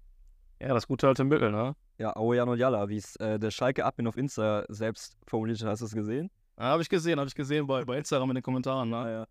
[0.62, 1.76] Ja, das gute alte Mittel, ne?
[2.00, 5.70] ja, Aujan und Jalla, wie es äh, der Schalke-Admin auf Insta selbst formuliert hat.
[5.70, 6.30] Hast du es gesehen?
[6.58, 9.28] Ja, habe ich gesehen, habe ich gesehen bei, bei Instagram in den Kommentaren, ne?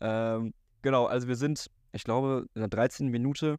[0.00, 0.36] ja.
[0.36, 3.08] Ähm, genau, also wir sind, ich glaube, in der 13.
[3.08, 3.56] Minute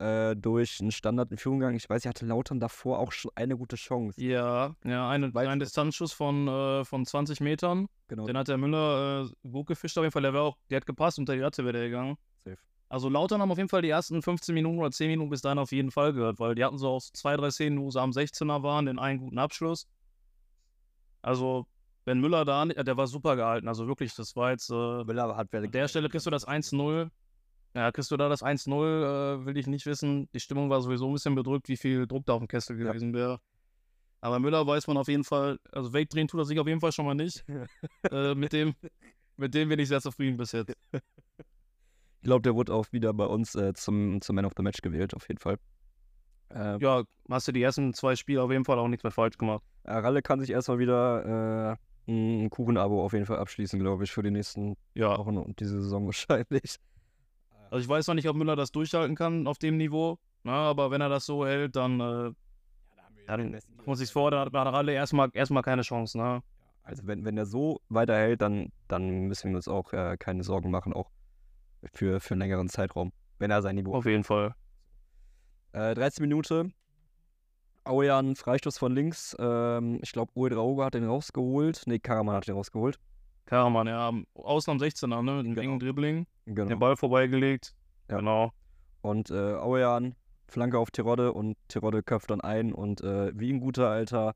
[0.00, 1.76] äh, durch einen Standard in Führung gegangen.
[1.76, 4.22] Ich weiß, ich hatte Lautern davor auch schon eine gute Chance.
[4.22, 7.88] Ja, ja, eine, Weit- ein Distanzschuss von, äh, von 20 Metern.
[8.08, 8.26] Genau.
[8.26, 10.22] Den hat der Müller äh, gut gefischt auf jeden Fall.
[10.22, 12.16] Der, war auch, der hat gepasst, unter die Latte wäre der gegangen.
[12.44, 12.56] Safe.
[12.88, 15.58] Also Lautern haben auf jeden Fall die ersten 15 Minuten oder 10 Minuten bis dahin
[15.58, 18.10] auf jeden Fall gehört, weil die hatten so auch zwei, drei Szenen, wo sie am
[18.10, 19.88] 16er waren, den einen guten Abschluss.
[21.22, 21.66] Also,
[22.04, 23.66] wenn Müller da, der war super gehalten.
[23.66, 27.10] Also wirklich, das war jetzt, äh, Müller hat an der Stelle kriegst du das 1-0.
[27.76, 28.86] Ja, kriegst du da das 1-0,
[29.42, 30.30] äh, will ich nicht wissen.
[30.32, 32.88] Die Stimmung war sowieso ein bisschen bedrückt, wie viel Druck da auf dem Kessel Ja.
[32.90, 33.38] gewesen wäre.
[34.22, 36.90] Aber Müller weiß man auf jeden Fall, also wegdrehen tut er sich auf jeden Fall
[36.92, 37.44] schon mal nicht.
[38.10, 38.74] äh, mit, dem,
[39.36, 40.72] mit dem bin ich sehr zufrieden bis jetzt.
[40.92, 41.00] Ich
[42.22, 45.14] glaube, der wurde auch wieder bei uns äh, zum, zum Man of the Match gewählt,
[45.14, 45.58] auf jeden Fall.
[46.48, 49.36] Äh, Ja, hast du die ersten zwei Spiele auf jeden Fall auch nichts mehr falsch
[49.36, 49.62] gemacht.
[49.84, 51.76] Ralle kann sich erstmal wieder
[52.08, 55.60] äh, ein Kuchenabo auf jeden Fall abschließen, glaube ich, für die nächsten Ja, Wochen und
[55.60, 56.76] diese Saison wahrscheinlich.
[57.70, 60.18] Also ich weiß noch nicht, ob Müller das durchhalten kann auf dem Niveau.
[60.42, 62.32] Na, aber wenn er das so hält, dann, äh,
[63.26, 66.16] dann muss ich vor, dann hat Ralle erstmal erstmal keine Chance.
[66.18, 66.42] Ne?
[66.82, 70.70] Also wenn, wenn er so weiterhält, dann, dann müssen wir uns auch äh, keine Sorgen
[70.70, 71.10] machen, auch
[71.92, 74.54] für, für einen längeren Zeitraum, wenn er sein Niveau Auf jeden Fall.
[75.72, 76.70] Äh, 13 Minute.
[77.84, 79.36] Aujan, Freistoß von links.
[79.38, 81.82] Ähm, ich glaube, Uwe Drauge hat den rausgeholt.
[81.86, 82.98] Nee, Karaman hat den rausgeholt.
[83.46, 85.42] Karaman, ja, außen am 16er, ne?
[85.42, 85.78] Mit dem Genau.
[85.78, 86.26] Dribbling.
[86.46, 86.68] Genau.
[86.68, 87.74] Den Ball vorbeigelegt.
[88.10, 88.18] Ja.
[88.18, 88.52] Genau.
[89.02, 90.14] Und äh, Aujan,
[90.48, 92.72] Flanke auf Terodde und Terodde köpft dann ein.
[92.72, 94.34] Und äh, wie in guter alter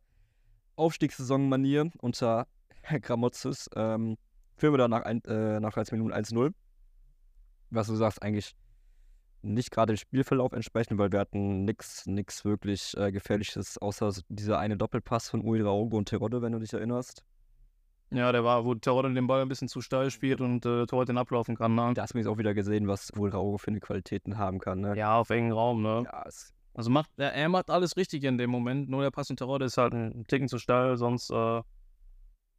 [0.76, 2.46] Aufstiegssaison-Manier unter
[2.82, 4.16] Herr Gramotzes ähm,
[4.56, 6.52] führen wir dann nach, ein, äh, nach 13 Minuten 1-0.
[7.70, 8.54] Was du sagst, eigentlich
[9.42, 14.58] nicht gerade dem Spielverlauf entsprechend, weil wir hatten nichts nix wirklich äh, Gefährliches, außer dieser
[14.58, 17.24] eine Doppelpass von Drauge und Terodde, wenn du dich erinnerst.
[18.12, 21.08] Ja, der war, wo Terodde den Ball ein bisschen zu steil spielt und äh, Torwart
[21.08, 21.76] den ablaufen kann.
[21.76, 21.92] Ne?
[21.94, 24.80] Da hast du jetzt auch wieder gesehen, was Uwe Drauge für eine Qualitäten haben kann.
[24.80, 24.96] Ne?
[24.96, 26.02] Ja, auf engen Raum, ne?
[26.04, 26.24] Ja,
[26.74, 29.66] Also macht, er, er macht alles richtig in dem Moment, nur der Pass in Terodde
[29.66, 31.62] ist halt ein Ticken zu steil, sonst, äh,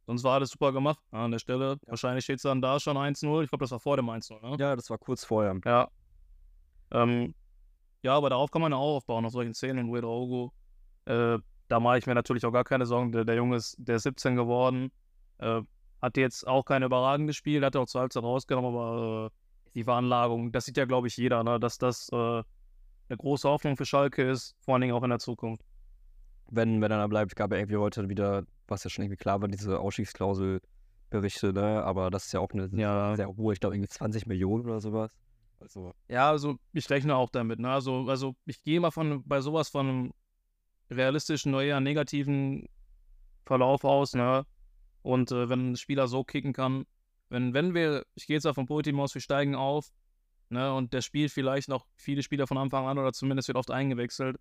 [0.06, 1.76] sonst war alles super gemacht an der Stelle.
[1.86, 3.42] Wahrscheinlich steht es dann da schon 1-0.
[3.42, 4.56] Ich glaube, das war vor dem 1-0, ne?
[4.58, 5.54] ja, das war kurz vorher.
[5.66, 5.88] Ja.
[6.92, 7.34] Ähm,
[8.02, 9.90] ja, aber darauf kann man ja auch aufbauen, auf solchen Szenen.
[9.90, 10.52] Und Drogo,
[11.04, 11.38] äh,
[11.68, 13.12] da mache ich mir natürlich auch gar keine Sorgen.
[13.12, 14.90] Der, der Junge ist, der ist 17 geworden.
[15.42, 15.62] Äh,
[16.00, 20.52] hat jetzt auch kein überragendes Spiel, hat auch zur Halbzeit rausgenommen, aber äh, die Veranlagung,
[20.52, 21.60] das sieht ja, glaube ich, jeder, ne?
[21.60, 25.18] dass das äh, eine große Hoffnung für Schalke ist, vor allen Dingen auch in der
[25.18, 25.64] Zukunft.
[26.50, 29.48] Wenn, wenn er bleibt, gab er irgendwie heute wieder, was ja schon irgendwie klar war,
[29.48, 31.82] diese Ausstiegsklausel-Berichte, ne?
[31.84, 33.16] Aber das ist ja auch eine Ja.
[33.16, 35.10] sehr hohe, ich glaube irgendwie 20 Millionen oder sowas.
[35.60, 37.60] Also, Ja, also ich rechne auch damit.
[37.60, 37.70] Ne?
[37.70, 40.12] Also, also ich gehe mal von bei sowas von einem
[40.90, 42.68] realistischen eher negativen
[43.44, 44.14] Verlauf aus.
[44.14, 44.44] Ne?
[45.02, 46.84] Und äh, wenn ein Spieler so kicken kann,
[47.28, 49.90] wenn, wenn wir, ich gehe jetzt auf vom Team aus, wir steigen auf
[50.48, 50.72] ne?
[50.74, 54.36] und der spielt vielleicht noch viele Spieler von Anfang an oder zumindest wird oft eingewechselt,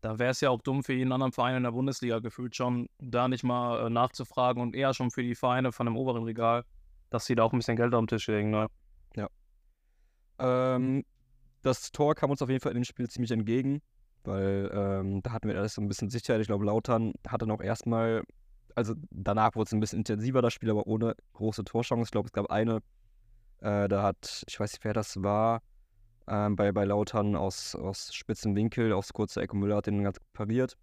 [0.00, 2.88] da wäre es ja auch dumm für jeden anderen Verein in der Bundesliga gefühlt schon,
[2.98, 6.64] da nicht mal äh, nachzufragen und eher schon für die Vereine von dem oberen Regal,
[7.08, 8.50] dass sie da auch ein bisschen Geld auf den Tisch legen.
[8.50, 8.68] Ne?
[10.38, 11.04] Ähm,
[11.62, 13.80] das Tor kam uns auf jeden Fall in dem Spiel ziemlich entgegen,
[14.24, 16.40] weil ähm, da hatten wir alles so ein bisschen Sicherheit.
[16.40, 18.22] Ich glaube, Lautern hatte noch erstmal,
[18.74, 22.04] also danach wurde es ein bisschen intensiver, das Spiel, aber ohne große Torchance.
[22.08, 22.80] Ich glaube, es gab eine,
[23.60, 25.62] äh, da hat, ich weiß nicht, wer das war,
[26.26, 29.52] ähm, bei, bei Lautern aus, aus spitzen Winkel aufs kurze Eck.
[29.54, 30.76] Müller hat den ganz pariert.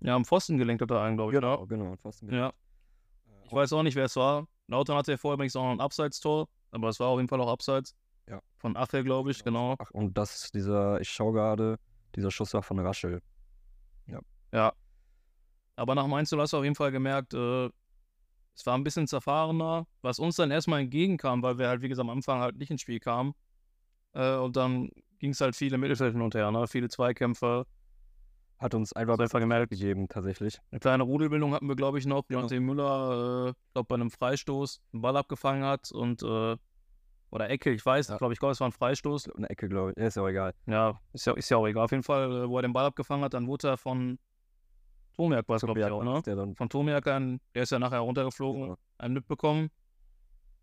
[0.00, 1.40] Ja, am Pfosten gelenkt hat er einen, glaube ich.
[1.40, 1.66] ne?
[1.68, 1.96] genau.
[1.96, 2.52] Fast Ja.
[3.44, 4.46] Ich weiß auch nicht, wer es war.
[4.68, 7.40] Lautern hatte ja vorher übrigens auch noch ein Abseits-Tor, aber es war auf jeden Fall
[7.40, 7.94] auch Abseits.
[8.28, 8.40] Ja.
[8.56, 9.76] Von Achel, glaube ich, genau.
[9.78, 11.78] Ach, und das, dieser, ich schaue gerade,
[12.14, 13.22] dieser Schuss war von Raschel.
[14.52, 14.72] Ja.
[15.76, 17.66] Aber nach Mainz hast du auf jeden Fall gemerkt, äh,
[18.54, 22.08] es war ein bisschen zerfahrener, was uns dann erstmal entgegenkam, weil wir halt, wie gesagt,
[22.08, 23.34] am Anfang halt nicht ins Spiel kamen.
[24.14, 26.66] Äh, und dann ging es halt viele Mittelfeld hin und her, ne?
[26.66, 27.66] viele Zweikämpfe.
[28.58, 29.68] Hat uns einfach einfach gemerkt.
[29.70, 30.58] gegeben, tatsächlich.
[30.70, 32.40] Eine kleine Rudelbildung hatten wir, glaube ich, noch, Genau.
[32.42, 36.56] nachdem Müller, äh, glaube bei einem Freistoß einen Ball abgefangen hat und äh,
[37.30, 38.16] oder Ecke, ich weiß, Ja.
[38.16, 39.28] glaube ich, glaube es war ein Freistoß.
[39.36, 39.98] Eine Ecke, glaube ich.
[39.98, 40.54] Ja, Ist ja auch egal.
[40.64, 41.84] Ja, ist ja, ist ja auch egal.
[41.84, 44.18] Auf jeden Fall, äh, wo er den Ball abgefangen hat, dann wurde er von
[45.16, 46.22] Tomiak, war es, glaube ich, auch, ne?
[46.24, 48.76] Der dann Von Tomiak an, der ist ja nachher runtergeflogen, Genau.
[48.98, 49.70] einen mitbekommen.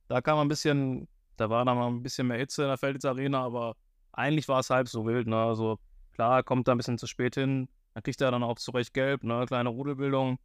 [0.08, 3.06] Da kam ein bisschen, da war dann mal ein bisschen mehr Hitze in der Felditz
[3.06, 3.76] Arena, aber
[4.12, 5.38] eigentlich war es halb so wild, ne?
[5.38, 5.80] Also
[6.12, 8.94] klar, kommt da ein bisschen zu spät hin, dann kriegt er dann auch zu Recht
[8.94, 9.46] gelb, ne?
[9.48, 10.38] Kleine Rudelbildung.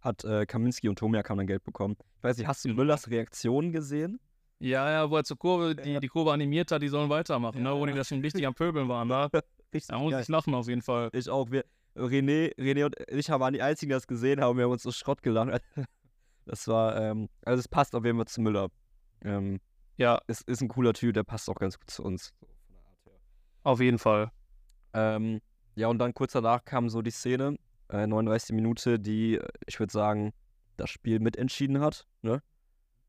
[0.00, 1.96] hat äh, Kaminski und Tomiak haben dann Gelb bekommen.
[2.18, 4.20] Ich weiß nicht, hast du Müllers Reaktion gesehen?
[4.58, 6.00] Ja, ja, wo er zur Kurve, die, Ja.
[6.00, 7.74] die Kurve animiert hat, die sollen weitermachen, Ja.
[7.74, 7.80] ne?
[7.80, 9.28] Wo die das schon richtig am Pöbeln waren, ne?
[9.74, 11.10] Richtig Da muss ich lachen auf jeden Fall.
[11.12, 11.50] Ich auch.
[11.50, 11.64] Wir,
[11.96, 14.56] René, René und ich waren die Einzigen, die das gesehen haben.
[14.58, 15.60] Wir haben uns so Schrott gelacht.
[16.48, 18.68] Das war, ähm, also es passt auf jeden Fall zu Müller.
[19.24, 19.58] Ähm,
[19.96, 22.32] Ja, es ist ein cooler Typ, der passt auch ganz gut zu uns.
[23.64, 24.30] Auf jeden Fall.
[24.94, 25.40] Ähm,
[25.74, 27.56] ja, und dann kurz danach kam so die Szene,
[27.88, 28.54] äh, 39.
[28.54, 30.32] Minute, die, äh, ich würde sagen,
[30.76, 32.06] das Spiel mitentschieden hat.
[32.22, 32.40] Ne?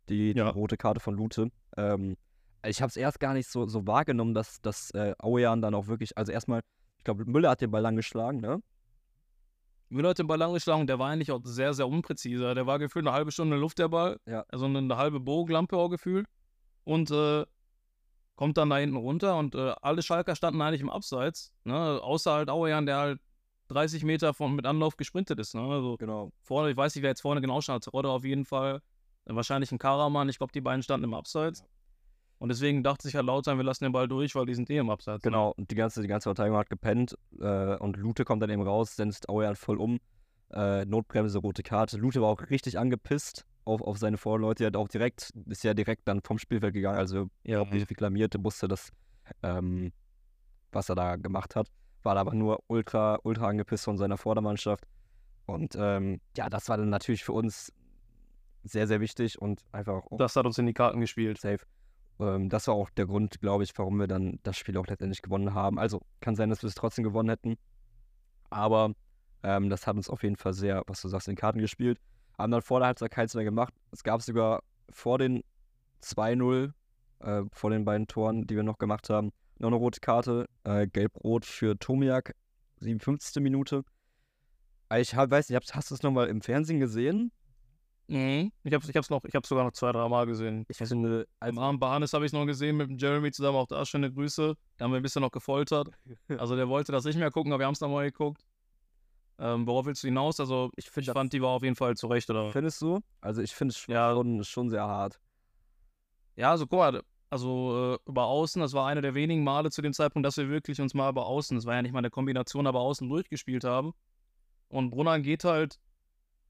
[0.10, 0.50] Die, die Ja.
[0.50, 1.52] rote Karte von Lute.
[1.78, 2.18] Ähm,
[2.66, 5.86] ich habe es erst gar nicht so, so wahrgenommen, dass, dass äh, Auejan dann auch
[5.86, 6.62] wirklich, also erstmal,
[6.98, 8.64] ich glaube, Müller hat den Ball lang geschlagen, ne?
[9.90, 12.54] Müller hat den Ball angeschlagen, der war eigentlich auch sehr, sehr unpräzise.
[12.54, 14.20] Der war gefühlt eine halbe Stunde in Luft, der Ball.
[14.26, 14.46] Ja.
[14.50, 16.28] Also eine halbe Bogenlampe auch gefühlt.
[16.84, 17.46] Und äh,
[18.36, 21.54] kommt dann da hinten runter und äh, alle Schalker standen eigentlich im Abseits.
[21.64, 21.76] Ne?
[21.76, 23.20] Außer halt Auejan, der halt
[23.70, 25.56] 30 Meter von, mit Anlauf gesprintet ist.
[25.56, 25.62] Ne?
[25.62, 26.32] Also Genau.
[26.44, 27.92] vorne, ich weiß nicht, wer jetzt vorne genau stand.
[27.92, 28.82] Rodder auf jeden Fall.
[29.26, 30.30] Wahrscheinlich ein Karaman.
[30.30, 31.64] Ich glaube, die beiden standen im Abseits.
[32.40, 34.78] Und deswegen dachte sich halt Lautern, wir lassen den Ball durch, weil die sind eh
[34.78, 35.24] im Abseits.
[35.24, 35.32] ne?
[35.32, 38.62] Genau, und die ganze, die ganze Verteidigung hat gepennt äh, und Lute kommt dann eben
[38.62, 40.00] raus, senzt Auejan voll um.
[40.52, 41.98] Äh, Notbremse, rote Karte.
[41.98, 44.64] Lute war auch richtig angepisst auf, auf seine Vorleute.
[44.64, 48.38] Er hat auch direkt, ist ja direkt dann vom Spielfeld gegangen, also Ja, nicht reklamierte,
[48.38, 48.92] musste das,
[49.44, 49.92] ähm,
[50.72, 51.68] was er da gemacht hat.
[52.04, 54.86] War aber nur ultra, ultra angepisst von seiner Vordermannschaft.
[55.48, 57.74] Und ähm, ja, das war dann natürlich für uns
[58.64, 61.40] sehr, sehr wichtig und einfach auch das hat uns in die Karten gespielt.
[61.40, 61.66] safe.
[62.20, 65.22] Ähm, das war auch der Grund, glaube ich, warum wir dann das Spiel auch letztendlich
[65.22, 65.80] gewonnen haben.
[65.80, 67.58] Also kann sein, dass wir es trotzdem gewonnen hätten.
[68.50, 68.94] Aber
[69.44, 72.00] ähm, das hat uns auf jeden Fall sehr, was du sagst, in Karten gespielt.
[72.38, 73.74] Haben dann vor der Halbzeit keins mehr gemacht.
[73.92, 75.44] Es gab sogar vor den
[76.04, 76.72] 2-0,
[77.20, 80.48] äh, vor den beiden Toren, die wir noch gemacht haben, noch eine rote Karte.
[80.64, 82.36] Äh, Gelb-Rot für Tomiak,
[82.80, 83.42] 57.
[83.42, 83.84] Minute.
[84.90, 87.32] Äh, Ich hab, weiß nicht, hast du es nochmal im Fernsehen gesehen?
[88.08, 88.52] Mhm.
[88.64, 90.66] Ich hab's, ich hab's noch, ich hab's sogar noch zwei, drei Mal gesehen.
[90.70, 93.58] Ich finde, Im Abend bei Hannes habe ich es noch gesehen mit dem Jeremy zusammen,
[93.58, 94.56] auch da schöne Grüße.
[94.78, 95.90] Da haben wir ein bisschen noch gefoltert.
[96.40, 98.44] Also der wollte das nicht mehr gucken, aber wir haben es nochmal geguckt.
[99.40, 100.40] Ähm, worauf willst du hinaus?
[100.40, 102.50] Also ich, find ich fand, die war auf jeden Fall zurecht, oder?
[102.52, 103.00] Findest du?
[103.22, 104.14] Also ich finde es schon, Ja.
[104.14, 105.20] schon, schon sehr hart.
[106.36, 109.82] Ja, also guck mal, also äh, über Außen, das war einer der wenigen Male zu
[109.82, 112.10] dem Zeitpunkt, dass wir wirklich uns mal über Außen, das war ja nicht mal eine
[112.10, 113.94] Kombination, aber Außen durchgespielt haben.
[114.70, 115.78] Und Brunner geht halt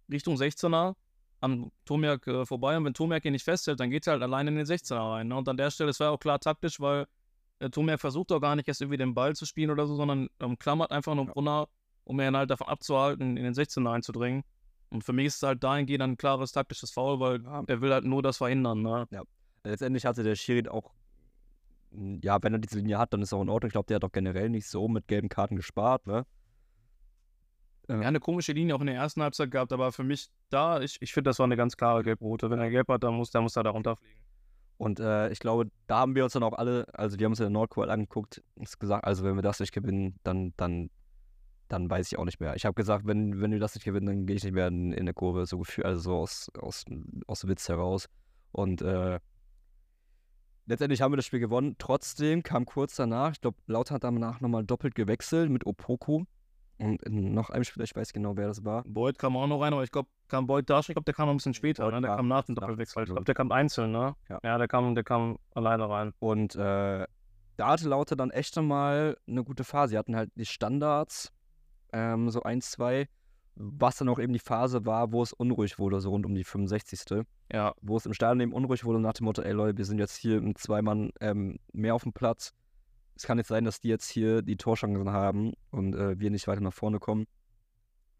[0.10, 0.96] Richtung 16er
[1.40, 4.50] an Tomiak äh, vorbei und wenn Tomiak ihn nicht festhält, dann geht er halt alleine
[4.50, 5.28] in den 16er rein.
[5.28, 5.36] Ne?
[5.38, 7.06] Und an der Stelle, das war auch klar taktisch, weil
[7.60, 10.30] äh, Tomiak versucht auch gar nicht erst irgendwie den Ball zu spielen oder so, sondern
[10.40, 11.34] ähm, klammert einfach nur Ja.
[11.34, 11.68] Brunner,
[12.06, 14.44] um ihn halt davon abzuhalten, in den 16er einzudringen.
[14.90, 17.64] Und für mich ist es halt dahingehend ein klares taktisches Foul, weil Ja.
[17.68, 18.82] er will halt nur das verhindern.
[18.82, 19.08] Ne?
[19.64, 20.92] Letztendlich hatte der Schiri auch,
[21.92, 23.68] m, ja, wenn er diese Linie hat, dann ist auch in Ordnung.
[23.68, 26.26] Ich glaube, der hat doch generell nicht so mit gelben Karten gespart, ne?
[27.90, 30.98] Ja, eine komische Linie auch in der ersten Halbzeit gehabt, aber für mich da, ich,
[31.02, 32.50] ich finde, das war eine ganz klare Gelb-Rote.
[32.50, 34.22] Wenn er gelb hat, dann muss, dann muss er da runterfliegen.
[34.78, 37.40] Und äh, ich glaube, da haben wir uns dann auch alle, also wir haben uns
[37.40, 40.90] in der Nordkurve angeguckt, uns gesagt, also wenn wir das nicht gewinnen, dann, dann,
[41.68, 42.56] dann weiß ich auch nicht mehr.
[42.56, 44.92] Ich habe gesagt, wenn, wenn wir das nicht gewinnen, dann gehe ich nicht mehr in,
[44.92, 46.86] in der Kurve, so gefühlt, also so aus, aus,
[47.26, 48.08] aus Witz heraus.
[48.52, 49.20] Und äh,
[50.68, 51.76] letztendlich haben wir das Spiel gewonnen.
[51.80, 56.26] Trotzdem kam kurz danach, ich glaube, Lautern hat danach nochmal doppelt gewechselt mit Opoku.
[56.80, 58.84] Und noch einem Spieler, ich weiß genau, wer das war.
[58.86, 60.80] Boyd kam auch noch rein, aber ich glaube, kam Boyd da?
[60.80, 62.02] Ich glaube, der kam ein bisschen später, Boyd ne?
[62.02, 63.04] Der kam nach dem Doppelwechsel.
[63.04, 64.16] Ich glaube, der kam einzeln, ne?
[64.30, 64.40] Ja.
[64.44, 66.14] Ja, der kam, der kam alleine rein.
[66.20, 67.08] Und äh,
[67.58, 69.92] da hatte Lauter dann echt mal eine gute Phase.
[69.92, 71.34] Sie hatten halt die Standards,
[71.92, 73.08] ähm, so 1, 2,
[73.56, 76.44] was dann auch eben die Phase war, wo es unruhig wurde, so rund um die
[76.44, 77.26] 65.
[77.52, 80.00] Ja, Wo es im Stadion eben unruhig wurde, nach dem Motto, ey Leute, wir sind
[80.00, 82.54] jetzt hier mit zwei Mann ähm, mehr auf dem Platz.
[83.18, 86.48] Es kann nicht sein, dass die jetzt hier die Torchancen haben und äh, wir nicht
[86.48, 87.26] weiter nach vorne kommen.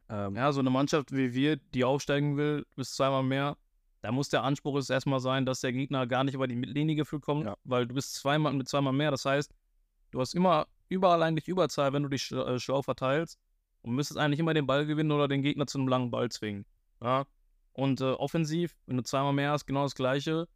[0.10, 3.58] Ähm, Ja, so eine Mannschaft wie wir, die aufsteigen will, bis zweimal mehr,
[4.02, 6.96] da muss der Anspruch jetzt erstmal sein, dass der Gegner gar nicht über die Mittellinie
[6.96, 7.56] gefühlt kommt, Ja.
[7.64, 9.12] weil du bist zweimal mit zweimal mehr.
[9.12, 9.54] Das heißt,
[10.12, 13.38] du hast immer überall eigentlich Überzahl, wenn du dich sch- äh, schlau verteilst
[13.82, 16.66] und müsstest eigentlich immer den Ball gewinnen oder den Gegner zu einem langen Ball zwingen.
[17.02, 17.26] Ja?
[17.74, 20.48] Und äh, offensiv, wenn du zweimal mehr hast, genau das Gleiche.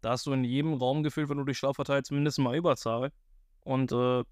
[0.00, 3.10] Da hast du in jedem Raum gefühlt, wenn du dich schlau verteilst, mindestens mal Überzahl.
[3.68, 4.24] Und äh,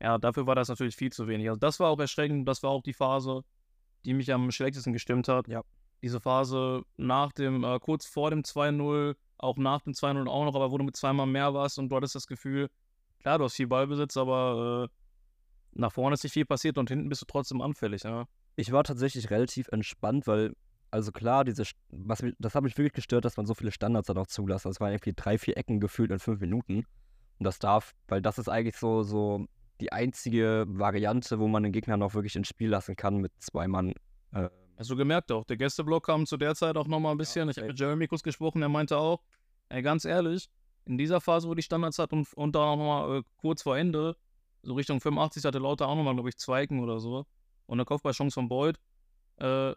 [0.00, 1.48] ja, dafür war das natürlich viel zu wenig.
[1.48, 2.46] Also das war auch erschreckend.
[2.46, 3.42] Das war auch die Phase,
[4.04, 5.48] die mich am schlechtesten gestimmt hat.
[5.48, 5.62] Ja.
[6.00, 10.54] Diese Phase nach dem, äh, kurz vor dem 2-0, auch nach dem 2-0 auch noch,
[10.54, 12.68] aber wo du mit zweimal mehr warst und du hattest das Gefühl,
[13.18, 17.08] klar, du hast viel Ballbesitz, aber äh, nach vorne ist nicht viel passiert und hinten
[17.08, 18.04] bist du trotzdem anfällig.
[18.04, 18.26] Ja?
[18.54, 20.54] Ich war tatsächlich relativ entspannt, weil,
[20.92, 24.18] also klar, diese, was das hat mich wirklich gestört, dass man so viele Standards dann
[24.18, 24.66] auch zulässt.
[24.66, 26.84] Das waren irgendwie drei, vier Ecken gefühlt in fünf Minuten.
[27.38, 29.46] Und das darf, weil das ist eigentlich so, so
[29.80, 33.68] die einzige Variante, wo man den Gegner noch wirklich ins Spiel lassen kann mit zwei
[33.68, 33.92] Mann.
[34.32, 37.48] Äh, Hast du gemerkt auch, der Gästeblock kam zu der Zeit auch nochmal ein bisschen.
[37.48, 39.22] ich habe mit Jeremy kurz gesprochen, der meinte auch,
[39.68, 40.48] ey, ganz ehrlich,
[40.84, 43.76] in dieser Phase, wo die Standards hat und, und dann auch nochmal äh, kurz vor
[43.76, 44.16] Ende,
[44.62, 47.24] so Richtung 85 hatte Lauter auch nochmal, glaube ich, zwei Ecken oder so.
[47.66, 48.76] Und eine Kopfballchance von Boyd.
[49.36, 49.74] Äh,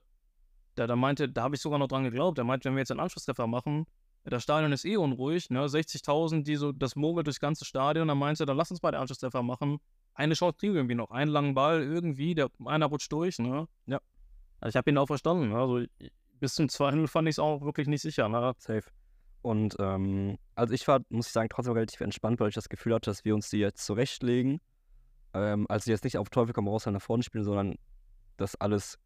[0.77, 2.37] der, der meinte, da habe ich sogar noch dran geglaubt.
[2.37, 3.85] Der meinte, wenn wir jetzt einen Anschlusstreffer machen,
[4.29, 5.65] das Stadion ist eh unruhig, ne?
[5.67, 8.07] 60.000, die so, das mogelt durchs ganze Stadion.
[8.07, 9.77] Dann meinte er, dann lass uns mal den Anschlusstreffer machen.
[10.13, 11.11] Eine Chance kriegen wir irgendwie noch.
[11.11, 13.67] Einen langen Ball irgendwie, der einer rutscht durch, ne?
[13.85, 13.99] Ja.
[14.59, 15.53] Also ich habe ihn auch verstanden.
[15.53, 18.29] Also ich- bis zum 2-0 fand ich es auch wirklich nicht sicher.
[18.29, 18.53] Ne?
[18.59, 18.89] safe.
[19.41, 22.93] Und ähm, also ich war, muss ich sagen, trotzdem relativ entspannt, weil ich das Gefühl
[22.93, 24.59] hatte, dass wir uns die jetzt zurechtlegen.
[25.33, 27.75] Ähm, also jetzt nicht auf Teufel komm raus nach vorne spielen, sondern
[28.37, 28.97] das alles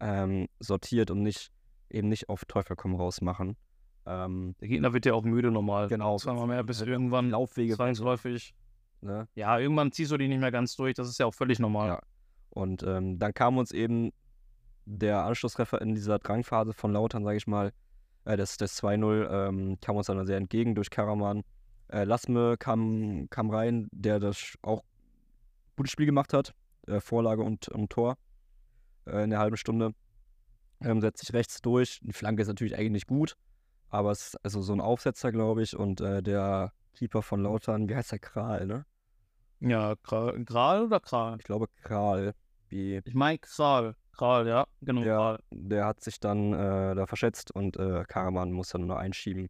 [0.00, 1.50] ähm, sortiert und nicht
[1.90, 3.56] eben nicht auf Teufel komm raus machen.
[4.06, 5.88] Ähm, Der Gegner wird ja auch müde normal.
[5.88, 6.16] Genau.
[6.16, 8.54] Zweimal mehr, bis irgendwann Laufwege, zwangsläufig.
[9.00, 9.28] ne?
[9.34, 10.94] Ja, irgendwann ziehst du die nicht mehr ganz durch.
[10.94, 11.88] Das ist ja auch völlig normal.
[11.88, 12.00] Ja.
[12.50, 14.12] Und ähm, dann kam uns eben
[14.86, 17.72] der Anschlusstreffer in dieser Drangphase von Lautern, sage ich mal,
[18.24, 21.42] äh, das, das 2-0 ähm, kam uns dann sehr entgegen durch Karaman.
[21.88, 24.82] Äh, Lasme kam, kam rein, der das auch
[25.76, 26.54] gutes Spiel gemacht hat,
[26.86, 28.16] äh, Vorlage und, und Tor
[29.06, 29.92] äh, in der halben Stunde.
[30.82, 32.00] Ähm, setzt sich rechts durch.
[32.02, 33.36] Die Flanke ist natürlich eigentlich nicht gut,
[33.90, 35.76] aber es ist also so ein Aufsetzer, glaube ich.
[35.76, 38.86] Und äh, der Keeper von Lautern, wie heißt der Kral, ne?
[39.60, 41.36] Ja, Kral, Kral oder Kral?
[41.38, 42.34] Ich glaube Kral,
[42.68, 43.94] wie Ich meine Kral.
[44.12, 45.02] Kral, ja, genau.
[45.02, 45.38] Ja, Kral.
[45.50, 49.48] der hat sich dann äh, da verschätzt und äh, Karaman muss dann nur einschieben.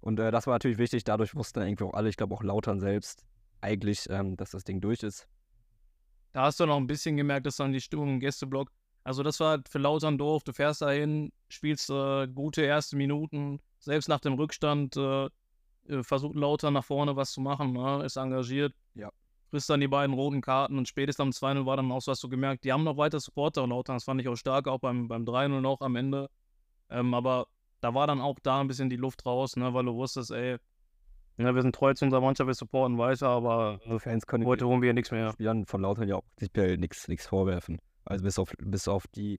[0.00, 2.42] Und äh, das war natürlich wichtig, dadurch wussten dann irgendwie auch alle, ich glaube auch
[2.42, 3.24] Lautern selbst,
[3.60, 5.28] eigentlich, ähm, dass das Ding durch ist.
[6.32, 8.70] Da hast du noch ein bisschen gemerkt, dass dann die Stimmung im Gästeblock.
[9.06, 10.42] Also, das war für Lautern doof.
[10.42, 13.60] Du fährst dahin, spielst äh, gute erste Minuten.
[13.78, 15.26] Selbst nach dem Rückstand äh,
[15.88, 18.02] äh, versucht Lautern nach vorne was zu machen, ne?
[18.04, 18.74] ist engagiert.
[18.94, 19.10] Ja.
[19.50, 22.24] Frisst dann die beiden roten Karten und spätestens am 2-0 war dann auch so, hast
[22.24, 23.94] du gemerkt, die haben noch weiter Supporter und Lautern.
[23.94, 26.28] Das fand ich auch stark, auch beim, beim 3-0 noch am Ende.
[26.90, 27.46] Ähm, aber
[27.80, 29.72] da war dann auch da ein bisschen die Luft raus, ne?
[29.72, 30.56] weil du wusstest, ey,
[31.36, 34.66] ne, wir sind treu zu unserer Mannschaft, wir supporten weiter, aber äh, Fans können heute
[34.66, 35.30] holen wir nichts mehr.
[35.30, 37.78] Spielern von Lautern ja auch prinzipiell nichts vorwerfen.
[38.06, 39.38] Also bis auf, bis auf die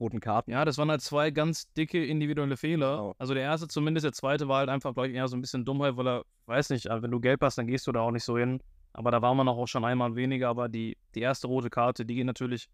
[0.00, 0.50] roten Karten.
[0.50, 2.96] Ja, das waren halt zwei ganz dicke individuelle Fehler.
[2.96, 3.14] Genau.
[3.18, 5.64] Also der erste zumindest, der zweite war halt einfach, glaube ich, eher so ein bisschen
[5.64, 8.10] Dummheit, weil er, weiß nicht, also wenn du gelb hast, dann gehst du da auch
[8.10, 8.60] nicht so hin.
[8.92, 12.14] Aber da war man auch schon einmal weniger, aber die, die erste rote Karte, die
[12.14, 12.68] geht natürlich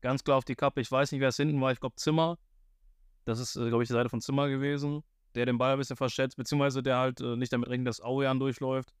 [0.00, 0.80] ganz klar auf die Kappe.
[0.80, 2.38] Ich weiß nicht, wer es hinten war, ich glaube Zimmer.
[3.24, 5.02] Das ist, glaube ich, die Seite von Zimmer gewesen,
[5.34, 8.38] der den Ball ein bisschen verschätzt, beziehungsweise der halt äh, nicht damit rechnet, dass Auean
[8.38, 8.92] durchläuft.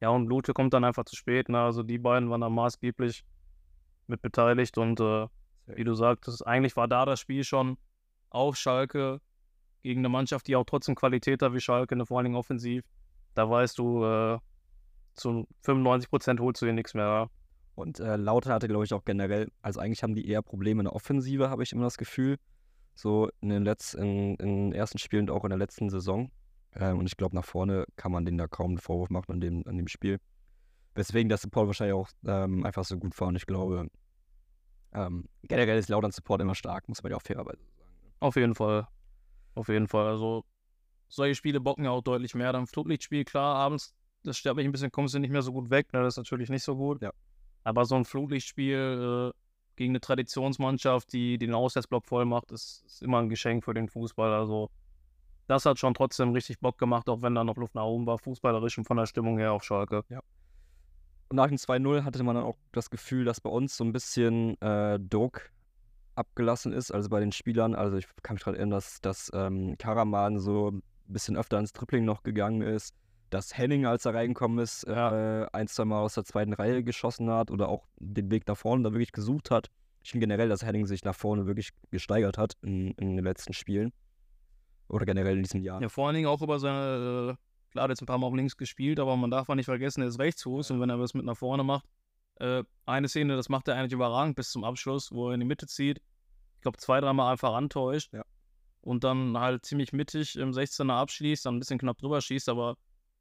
[0.00, 1.48] Ja, und Lute kommt dann einfach zu spät.
[1.48, 1.60] Ne?
[1.60, 3.22] Also die beiden waren da maßgeblich
[4.10, 5.26] mit beteiligt und äh,
[5.66, 7.78] wie du sagtest, eigentlich war da das Spiel schon
[8.30, 9.20] auf Schalke
[9.82, 12.84] gegen eine Mannschaft, die auch trotzdem Qualität hat wie Schalke, ne, vor allen Dingen offensiv.
[13.34, 14.38] Da weißt du, äh,
[15.14, 17.04] zu 95% holst du hier nichts mehr.
[17.04, 17.26] Ja?
[17.74, 20.84] Und äh, Lautern hatte, glaube ich, auch generell, also eigentlich haben die eher Probleme in
[20.84, 22.36] der Offensive, habe ich immer das Gefühl.
[22.94, 26.30] So in den, Letz-, in, in den ersten Spielen und auch in der letzten Saison.
[26.74, 29.40] Ähm, und ich glaube, nach vorne kann man denen da kaum einen Vorwurf machen an
[29.40, 30.18] dem, an dem Spiel.
[31.00, 33.28] Weswegen der Support wahrscheinlich auch ähm, einfach so gut war.
[33.28, 33.88] Und ich glaube,
[34.92, 37.90] ähm, generell ist Lautern Support immer stark, muss man ja auch fairerweise sagen.
[38.20, 38.86] Auf jeden Fall.
[39.54, 40.06] Auf jeden Fall.
[40.06, 40.44] Also
[41.08, 42.52] solche Spiele bocken ja auch deutlich mehr.
[42.52, 45.70] Dann Flutlichtspiel, klar, abends, das stört mich ein bisschen, kommst du nicht mehr so gut
[45.70, 45.92] weg.
[45.92, 46.02] Ne?
[46.02, 47.00] Das ist natürlich nicht so gut.
[47.00, 47.12] Ja.
[47.64, 49.38] Aber so ein Flutlichtspiel, äh,
[49.76, 53.72] gegen eine Traditionsmannschaft, die, die den Auswärtsblock voll macht, ist, ist immer ein Geschenk für
[53.72, 54.34] den Fußball.
[54.34, 54.70] Also
[55.46, 58.18] das hat schon trotzdem richtig Bock gemacht, auch wenn da noch Luft nach oben war,
[58.18, 60.04] fußballerisch und von der Stimmung her auf Schalke.
[61.30, 63.92] Und nach dem 2-0 hatte man dann auch das Gefühl, dass bei uns so ein
[63.92, 65.52] bisschen äh, Druck
[66.16, 67.76] abgelassen ist, also bei den Spielern.
[67.76, 71.72] Also ich kann mich daran erinnern, dass, dass ähm, Karaman so ein bisschen öfter ins
[71.72, 72.96] Tripling noch gegangen ist,
[73.30, 77.30] dass Henning, als er reingekommen ist, äh, ein, zwei Mal aus der zweiten Reihe geschossen
[77.30, 79.70] hat oder auch den Weg nach vorne da wirklich gesucht hat.
[80.02, 83.52] Ich finde generell, dass Henning sich nach vorne wirklich gesteigert hat in, in den letzten
[83.52, 83.92] Spielen.
[84.88, 85.80] Oder generell in diesem Jahr.
[85.80, 88.26] Ja, vor allen Dingen auch über seine, äh, klar, der hat jetzt ein paar Mal
[88.26, 90.98] auf links gespielt, aber man darf auch nicht vergessen, er ist Rechtsfuß und wenn er
[90.98, 91.84] was mit nach vorne macht,
[92.40, 95.46] äh, eine Szene, das macht er eigentlich überragend bis zum Abschluss, wo er in die
[95.46, 96.00] Mitte zieht.
[96.56, 98.12] Ich glaube, zwei, dreimal einfach antäuscht.
[98.12, 98.24] Ja.
[98.82, 102.76] Und dann halt ziemlich mittig im 16er abschließt, dann ein bisschen knapp drüber schießt, aber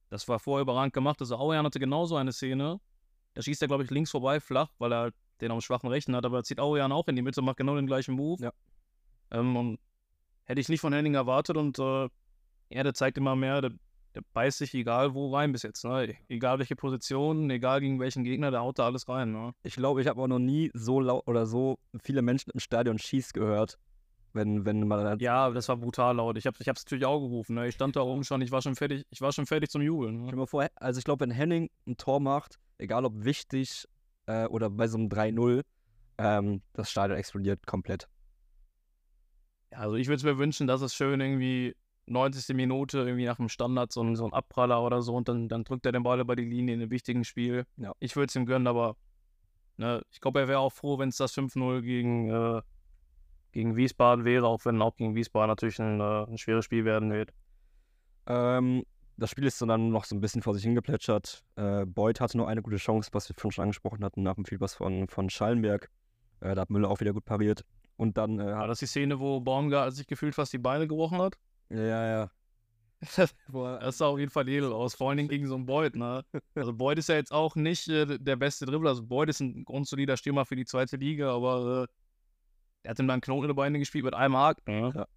[0.10, 1.20] das war vorher überragend gemacht.
[1.20, 2.80] Also Auerjan hatte genauso eine Szene.
[3.34, 6.26] Da schießt er, glaube ich, links vorbei, flach, weil er den am schwachen Rechten hat,
[6.26, 8.44] aber er zieht Auerjan auch in die Mitte, macht genau den gleichen Move.
[8.44, 8.54] Ja.
[9.32, 9.80] Ähm, und
[10.46, 12.10] hätte ich nicht von Henning erwartet und äh,
[12.70, 13.72] ja, der zeigt immer mehr, der,
[14.19, 15.84] der beißt sich egal wo rein bis jetzt.
[15.86, 16.15] Ne?
[16.27, 19.32] Egal welche Position, egal gegen welchen Gegner, der haut da alles rein.
[19.32, 19.53] Ne?
[19.63, 22.97] Ich glaube, ich habe auch noch nie so laut oder so viele Menschen im Stadion
[22.97, 23.77] schießt gehört.
[24.32, 26.38] Wenn, wenn man dann Ja, das war brutal laut.
[26.38, 27.55] Ich habe es ich hab's natürlich auch gerufen.
[27.55, 27.67] Ne?
[27.67, 30.23] Ich stand da oben schon, ich war schon fertig, ich war schon fertig zum Jubeln.
[30.25, 30.36] Ne?
[30.36, 33.88] mal vor, also ich glaube, wenn Henning ein Tor macht, egal ob wichtig
[34.27, 35.63] äh, oder bei so einem 3-0,
[36.19, 38.08] ähm, das Stadion explodiert komplett.
[39.71, 41.75] Ja, also ich würde es mir wünschen, dass es schön irgendwie
[42.10, 42.56] 90.
[42.56, 45.63] Minute irgendwie nach dem Standard so ein, so ein Abpraller oder so und dann, dann
[45.63, 47.65] drückt er den Ball über die Linie in einem wichtigen Spiel.
[47.78, 47.93] Ja.
[48.00, 48.95] Ich würde es ihm gönnen, aber
[49.78, 52.62] ne, ich glaube, er wäre auch froh, wenn es das 5-0 gegen, äh,
[53.52, 57.12] gegen Wiesbaden wäre, auch wenn auch gegen Wiesbaden natürlich ein, äh, ein schweres Spiel werden
[57.12, 57.32] wird.
[58.28, 58.84] Ähm,
[59.17, 61.43] das Spiel ist dann noch so ein bisschen vor sich hingeplätschert.
[61.56, 64.45] Äh, Beuth hatte nur eine gute Chance, was wir vorhin schon angesprochen hatten, nach dem
[64.45, 65.89] Vielpass von, von Schallenberg.
[66.39, 67.65] Äh, da hat Müller auch wieder gut pariert.
[67.98, 68.69] Und dann äh, War hat.
[68.69, 71.38] das die Szene, wo Baumgart sich gefühlt fast die Beine gebrochen hat?
[71.69, 72.21] Ja, ja.
[72.23, 72.32] Er-
[73.82, 76.23] Das sah auf jeden Fall edel aus, vor allen Dingen gegen so einen Beuth, ne?
[76.55, 78.89] Also Beuth ist ja jetzt auch nicht äh, der beste Dribbler.
[78.89, 81.93] Also Beuth ist ein grundsolider Stürmer für die zweite Liga, aber äh,
[82.84, 84.63] er hat ihm dann einen Knoten in die Beine gespielt mit einem Haken.
[84.71, 85.08] Ne?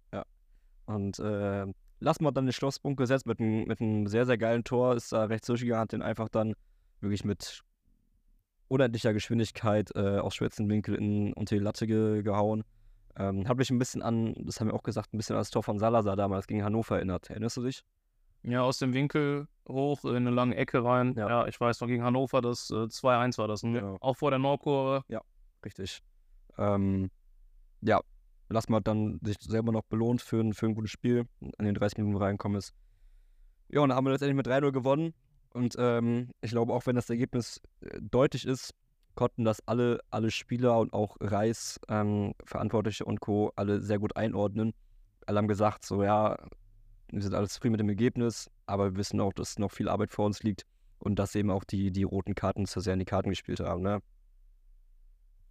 [0.85, 1.65] Und äh,
[1.99, 4.95] Lassmann hat dann den Schlusspunkt gesetzt mit einem mit einem sehr, sehr geilen Tor.
[4.95, 6.53] Ist da rechts durchgegangen, hat den einfach dann
[7.01, 7.63] wirklich mit
[8.67, 12.63] unendlicher Geschwindigkeit äh, aus Schwitzenwinkel in, unter die Latte ge gehauen.
[13.15, 15.51] Ähm, hat mich ein bisschen an, das haben wir auch gesagt, ein bisschen an das
[15.51, 17.29] Tor von Salazar damals gegen Hannover erinnert.
[17.29, 17.83] Erinnerst du dich?
[18.41, 21.13] Ja, aus dem Winkel hoch in eine lange Ecke rein.
[21.15, 21.29] Ja.
[21.29, 23.63] Ja, ich weiß noch, gegen Hannover, das äh, 2-1 war das.
[23.63, 23.79] Ne?
[23.79, 23.97] Genau.
[24.01, 25.03] Auch vor der Nordkurve.
[25.63, 26.01] Richtig.
[26.57, 27.09] Ähm,
[27.81, 28.01] ja,
[28.49, 31.25] Lassmann hat dann sich selber noch belohnt für ein, für ein gutes Spiel,
[31.57, 32.73] an den 30 Minuten reingekommen ist.
[33.69, 35.13] Ja, und dann haben wir letztendlich mit 3-0 gewonnen.
[35.53, 38.73] Und ähm, ich glaube, auch wenn das Ergebnis äh, deutlich ist,
[39.15, 43.51] konnten das alle, alle Spieler und auch Reis, ähm, Verantwortliche und Co.
[43.55, 44.73] alle sehr gut einordnen.
[45.25, 46.37] Alle haben gesagt, so ja,
[47.11, 50.11] wir sind alle zufrieden mit dem Ergebnis, aber wir wissen auch, dass noch viel Arbeit
[50.11, 50.65] vor uns liegt
[50.99, 53.83] und dass eben auch die, die roten Karten zu sehr in die Karten gespielt haben.
[53.83, 54.01] Ne?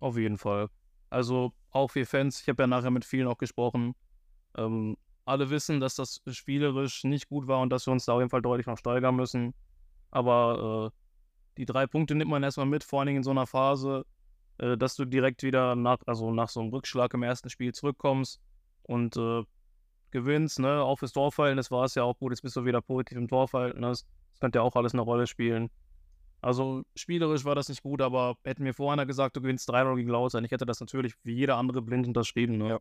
[0.01, 0.69] Auf jeden Fall.
[1.11, 3.95] Also auch wir Fans, ich habe ja nachher mit vielen auch gesprochen.
[4.57, 8.21] Ähm, alle wissen, dass das spielerisch nicht gut war und dass wir uns da auf
[8.21, 9.55] jeden Fall deutlich noch steigern müssen.
[10.11, 11.02] Aber äh,
[11.57, 14.05] die drei Punkte nimmt man erstmal mit, vor allen Dingen in so einer Phase,
[14.59, 18.41] äh, dass du direkt wieder nach, also nach so einem Rückschlag im ersten Spiel zurückkommst
[18.85, 19.43] und äh,
[20.11, 20.83] gewinnst, ne?
[20.83, 24.07] Auch fürs Torverhältnis war es ja auch gut, jetzt bist du wieder positiv im Torverhältnis.
[24.31, 25.71] Das könnte ja auch alles eine Rolle spielen.
[26.43, 30.11] Also spielerisch war das nicht gut, aber hätten mir vorher gesagt, du gewinnst 3-0 gegen
[30.11, 32.59] Lautern, ich hätte das natürlich wie jeder andere blind unterschrieben.
[32.59, 32.69] Ne?
[32.69, 32.81] Ja.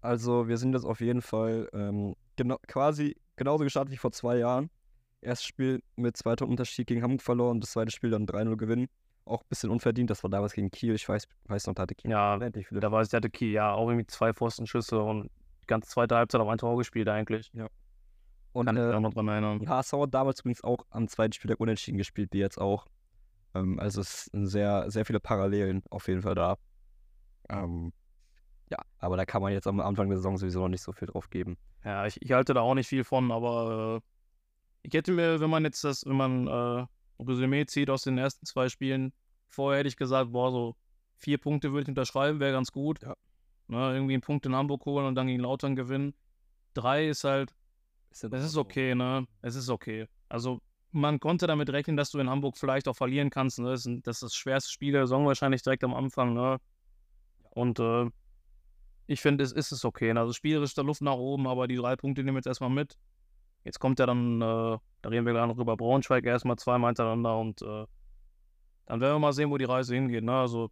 [0.00, 4.38] Also wir sind jetzt auf jeden Fall ähm, genau, quasi genauso gestartet wie vor zwei
[4.38, 4.70] Jahren.
[5.24, 8.88] Erstes Spiel mit zwei Unterschied gegen Hamburg verloren, das zweite Spiel dann 3-0 gewinnen.
[9.24, 10.94] Auch ein bisschen unverdient, das war damals gegen Kiel.
[10.94, 13.72] Ich weiß, weiß noch, da hatte Kiel Ja, da war es, der hatte Kiel, ja
[13.72, 15.30] auch irgendwie zwei Pfostenschüsse und
[15.62, 17.50] die ganze zweite Halbzeit auf ein Tor gespielt eigentlich.
[18.52, 19.58] Und Kann ich äh, auch noch dran erinnern.
[19.58, 22.86] die HSV hat damals übrigens auch am zweiten Spieltag unentschieden gespielt, wie jetzt auch.
[23.54, 26.56] Ähm, also es sind sehr, sehr viele Parallelen auf jeden Fall da.
[27.48, 27.92] Ähm,
[28.70, 31.08] ja, aber da kann man jetzt am Anfang der Saison sowieso noch nicht so viel
[31.08, 31.56] drauf geben.
[31.84, 34.13] Ja, ich, ich halte da auch nicht viel von, aber äh,
[34.84, 36.86] ich hätte mir, wenn man jetzt das, wenn man äh,
[37.18, 39.12] Resümee zieht aus den ersten zwei Spielen,
[39.48, 40.76] vorher hätte ich gesagt, boah, so
[41.16, 43.02] vier Punkte würde ich unterschreiben, wäre ganz gut.
[43.02, 43.16] Ja.
[43.66, 46.14] Ne, irgendwie einen Punkt in Hamburg holen und dann gegen Lautern gewinnen.
[46.74, 47.54] Drei ist halt,
[48.10, 49.26] es ist okay, ne?
[49.40, 50.06] Es ist okay.
[50.28, 50.60] Also
[50.92, 53.58] man konnte damit rechnen, dass du in Hamburg vielleicht auch verlieren kannst.
[53.58, 53.70] Ne?
[53.70, 56.34] Das, ist, das ist das schwerste Spiel der Saison wahrscheinlich direkt am Anfang.
[56.34, 56.58] Ne?
[57.50, 58.10] Und äh,
[59.06, 60.12] ich finde, es ist es okay.
[60.12, 62.70] Also spielerisch ist da Luft nach oben, aber die drei Punkte nehmen wir jetzt erstmal
[62.70, 62.98] mit.
[63.64, 67.38] Jetzt kommt ja dann, äh, da reden wir gleich noch über Braunschweig erstmal zweimal hintereinander
[67.38, 67.86] und äh,
[68.86, 70.22] dann werden wir mal sehen, wo die Reise hingeht.
[70.22, 70.32] Ne?
[70.32, 70.70] Also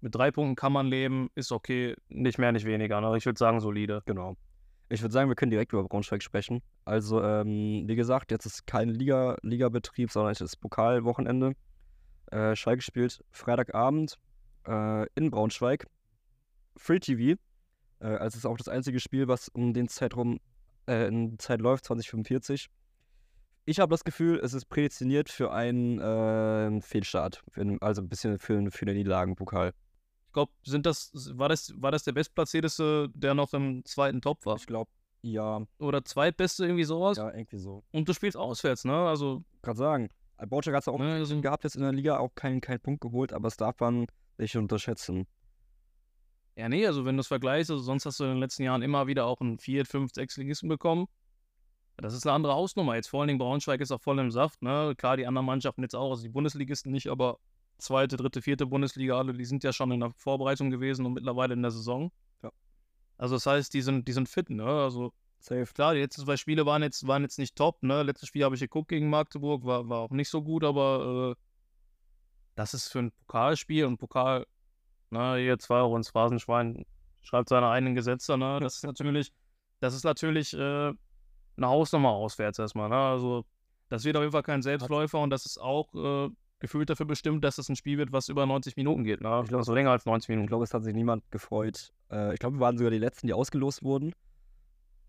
[0.00, 3.00] mit drei Punkten kann man leben, ist okay, nicht mehr, nicht weniger.
[3.00, 3.16] Ne?
[3.16, 4.02] Ich würde sagen, solide.
[4.06, 4.36] Genau.
[4.88, 6.62] Ich würde sagen, wir können direkt über Braunschweig sprechen.
[6.84, 11.54] Also, ähm, wie gesagt, jetzt ist kein Liga, Ligabetrieb, sondern es ist Pokalwochenende.
[12.30, 14.16] Äh, Schalke spielt Freitagabend
[14.68, 15.88] äh, in Braunschweig.
[16.76, 17.40] Free TV.
[17.98, 20.38] Äh, also es ist auch das einzige Spiel, was um den Zeitraum
[20.86, 22.68] äh, in Zeit läuft, 2045.
[23.64, 27.42] Ich habe das Gefühl, es ist prädestiniert für einen äh, Fehlstart.
[27.50, 29.72] Für also ein bisschen für, für den Niederlagenpokal.
[30.26, 34.44] Ich glaube, sind das, war das, war das der Bestplatzierteste, der noch im zweiten Top
[34.46, 34.56] war?
[34.56, 34.90] Ich glaube,
[35.22, 35.66] ja.
[35.78, 37.16] Oder zweitbeste, irgendwie sowas?
[37.16, 37.82] Ja, irgendwie so.
[37.90, 38.94] Und du spielst auswärts, ne?
[38.94, 39.42] Also.
[39.62, 40.08] Gerade sagen.
[40.38, 43.00] Braunschweig hat es auch ne, also, gehabt jetzt in der Liga, auch keinen, keinen Punkt
[43.00, 44.06] geholt, aber es darf man
[44.38, 45.26] nicht unterschätzen.
[46.56, 48.82] Ja, nee, also wenn du es vergleichst, also sonst hast du in den letzten Jahren
[48.82, 51.06] immer wieder auch einen 4, 5, 6 Ligisten bekommen.
[51.98, 52.94] Das ist eine andere Hausnummer.
[52.94, 54.94] Jetzt vor allen Dingen Braunschweig ist auch voll im Saft, ne?
[54.96, 57.38] Klar, die anderen Mannschaften jetzt auch, also die Bundesligisten nicht, aber
[57.78, 61.54] zweite, dritte, vierte Bundesliga, alle, die sind ja schon in der Vorbereitung gewesen und mittlerweile
[61.54, 62.10] in der Saison.
[62.42, 62.50] Ja.
[63.18, 64.64] Also das heißt, die sind, die sind fit, ne?
[64.64, 65.66] Also Safe.
[65.66, 68.02] Klar, die letzten zwei Spiele waren jetzt, waren jetzt nicht top, ne?
[68.02, 71.42] Letztes Spiel habe ich geguckt gegen Magdeburg, war, war auch nicht so gut, aber äh,
[72.54, 74.46] das ist für ein Pokalspiel und Pokal,
[75.10, 76.84] ne, hier zwei Euro ins Phasenschwein
[77.22, 78.60] schreibt seine eigenen Gesetze, ne?
[78.60, 79.32] Das ist natürlich,
[79.80, 80.92] das ist natürlich äh,
[81.56, 82.96] eine Hausnummer auswärts erstmal, ne?
[82.96, 83.44] Also
[83.88, 87.44] das wird auf jeden Fall kein Selbstläufer und das ist auch äh, gefühlt dafür bestimmt,
[87.44, 89.40] dass es ein Spiel wird, was über 90 Minuten geht, ne?
[89.42, 90.44] Ich glaube, so länger als 90 Minuten.
[90.44, 91.92] Ich glaube, es hat sich niemand gefreut.
[92.10, 94.12] Äh, ich glaube, wir waren sogar die Letzten, die ausgelost wurden.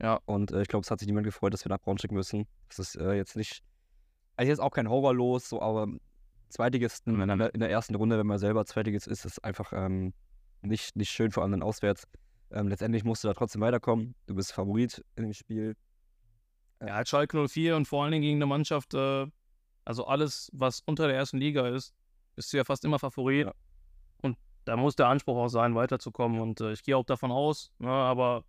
[0.02, 2.48] Ja, und äh, ich glaube, es hat sich niemand gefreut, dass wir nach Braunschweig müssen.
[2.70, 3.64] Das ist äh, jetzt nicht,
[4.36, 5.88] also jetzt auch kein Horror los, so, aber
[6.50, 10.14] Zweitligisten in der, in der ersten Runde, wenn man selber Zweitligist ist, ist einfach ähm,
[10.62, 12.08] nicht, nicht schön, vor allem dann auswärts.
[12.52, 14.16] Ähm, letztendlich musst du da trotzdem weiterkommen.
[14.26, 15.76] Du bist Favorit in dem Spiel.
[16.82, 19.26] Ja, halt Schalke 04 und vor allen Dingen gegen eine Mannschaft, äh,
[19.84, 21.94] also alles, was unter der ersten Liga ist,
[22.36, 23.48] bist du ja fast immer Favorit.
[23.48, 23.54] Ja.
[24.22, 26.40] Und da muss der Anspruch auch sein, weiterzukommen.
[26.40, 28.44] Und äh, ich gehe auch davon aus, ne, aber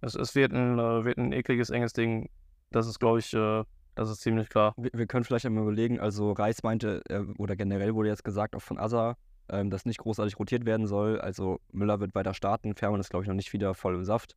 [0.00, 2.28] es, es wird, ein, äh, wird ein ekliges, enges Ding.
[2.70, 3.64] Das ist, glaube ich, äh,
[3.94, 4.74] das ist ziemlich klar.
[4.76, 8.56] Wir, wir, können vielleicht einmal überlegen, also Reis meinte, äh, oder generell wurde jetzt gesagt,
[8.56, 9.16] auch von Asa,
[9.48, 11.20] ähm, dass nicht großartig rotiert werden soll.
[11.20, 14.36] Also Müller wird weiter starten, Fährmann ist, glaube ich, noch nicht wieder voll im Saft.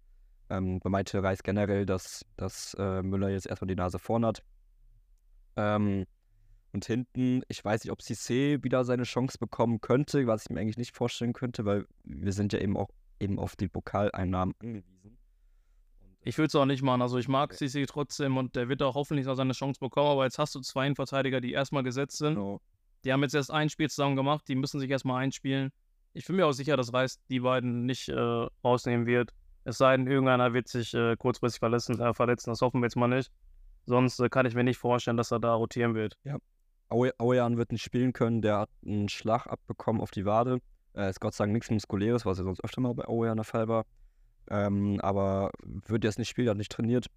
[0.50, 4.44] Ähm, meinte Reis generell, dass, dass äh, Müller jetzt erstmal die Nase vorn hat.
[5.56, 6.06] Ähm,
[6.74, 10.60] und hinten, ich weiß nicht, ob Cissé wieder seine Chance bekommen könnte, was ich mir
[10.60, 12.90] eigentlich nicht vorstellen könnte, weil wir sind ja eben auch
[13.20, 14.95] eben auf die Pokaleinnahmen angewiesen.
[16.28, 17.04] Ich würde es auch nicht machen.
[17.04, 17.54] Also ich mag.
[17.54, 20.10] Sisi trotzdem und der wird auch hoffentlich noch seine Chance bekommen.
[20.10, 22.34] Aber jetzt hast du zwei Innenverteidiger, die erstmal gesetzt sind.
[22.34, 22.62] Genau.
[23.04, 24.48] Die haben jetzt erst ein Spiel zusammen gemacht.
[24.48, 25.72] Die müssen sich erstmal einspielen.
[26.14, 29.32] Ich bin mir auch sicher, dass Reis die beiden nicht äh, rausnehmen wird.
[29.66, 32.50] Es sei denn, irgendeiner wird sich äh, kurzfristig verletzen, äh, verletzen.
[32.50, 33.32] Das hoffen wir jetzt mal nicht.
[33.86, 36.18] Sonst äh, kann ich mir nicht vorstellen, dass er da rotieren wird.
[36.24, 36.38] Ja.
[36.90, 38.42] Auejan wird nicht spielen können.
[38.42, 40.60] Der hat einen Schlag abbekommen auf die Wade.
[40.96, 43.44] Äh, ist Gott sei Dank nichts Muskuläres, was ja sonst öfter mal bei Auejan der
[43.44, 43.86] Fall war.
[44.50, 45.52] Ähm, aber
[45.88, 47.08] wird jetzt nicht spielen, hat nicht trainiert.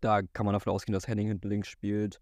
[0.00, 2.20] Da kann man davon ausgehen, dass Henning hinten links spielt.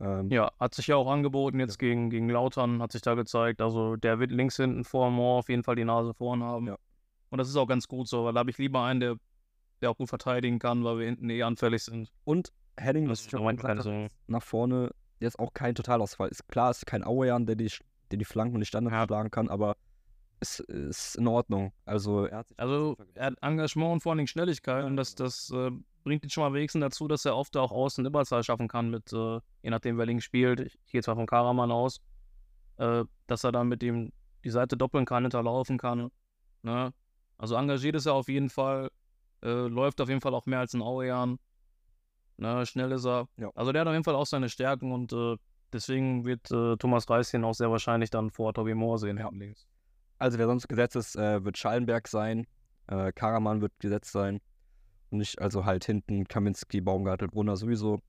[0.00, 1.88] Ähm, ja, hat sich ja auch angeboten jetzt ja.
[1.88, 3.60] gegen, gegen Lautern, hat sich da gezeigt.
[3.60, 6.66] Also der wird links hinten vor Moore auf jeden Fall die Nase vorn haben.
[6.68, 6.76] Ja.
[7.30, 9.16] Und das ist auch ganz gut so, weil da habe ich lieber einen, der,
[9.82, 12.10] der auch gut verteidigen kann, weil wir hinten eh anfällig sind.
[12.24, 14.90] Und Henning, das ist schon nach vorne
[15.20, 16.28] jetzt auch kein Totalausfall.
[16.28, 17.70] Ist klar, es ist kein Auejan, der die,
[18.10, 19.06] der die Flanken und die Standards ja.
[19.06, 19.76] schlagen kann, aber
[20.40, 21.72] ist, ist in Ordnung.
[21.84, 25.70] Also er hat, also, er hat Engagement und vor allem Schnelligkeit und das, das äh,
[26.04, 29.12] bringt ihn schon mal wenigstens dazu, dass er oft auch außen Überzahl schaffen kann, mit,
[29.12, 30.60] äh, je nachdem wer links spielt.
[30.60, 32.00] Ich gehe zwar von Karaman aus,
[32.76, 34.12] äh, dass er dann mit ihm
[34.44, 36.10] die Seite doppeln kann, hinterlaufen kann.
[36.62, 36.92] Ne?
[37.36, 38.90] Also engagiert ist er auf jeden Fall,
[39.42, 41.38] äh, läuft auf jeden Fall auch mehr als ein Auejan.
[42.36, 42.64] Ne?
[42.66, 43.28] Schnell ist er.
[43.36, 43.50] Ja.
[43.54, 45.36] Also der hat auf jeden Fall auch seine Stärken und äh,
[45.72, 49.28] deswegen wird äh, Thomas Reischen auch sehr wahrscheinlich dann vor Tobi Moore sehen, ja.
[49.32, 49.66] links.
[50.18, 52.46] Also wer sonst gesetzt ist, äh, wird Schallenberg sein.
[52.86, 54.40] Äh, Karaman wird gesetzt sein.
[55.10, 58.00] Und nicht, also halt hinten Kaminski, Baumgartel, Brunner sowieso.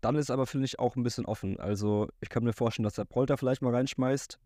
[0.00, 1.58] Dann ist aber, finde ich, auch ein bisschen offen.
[1.58, 4.38] Also ich kann mir vorstellen, dass der Polter vielleicht mal reinschmeißt.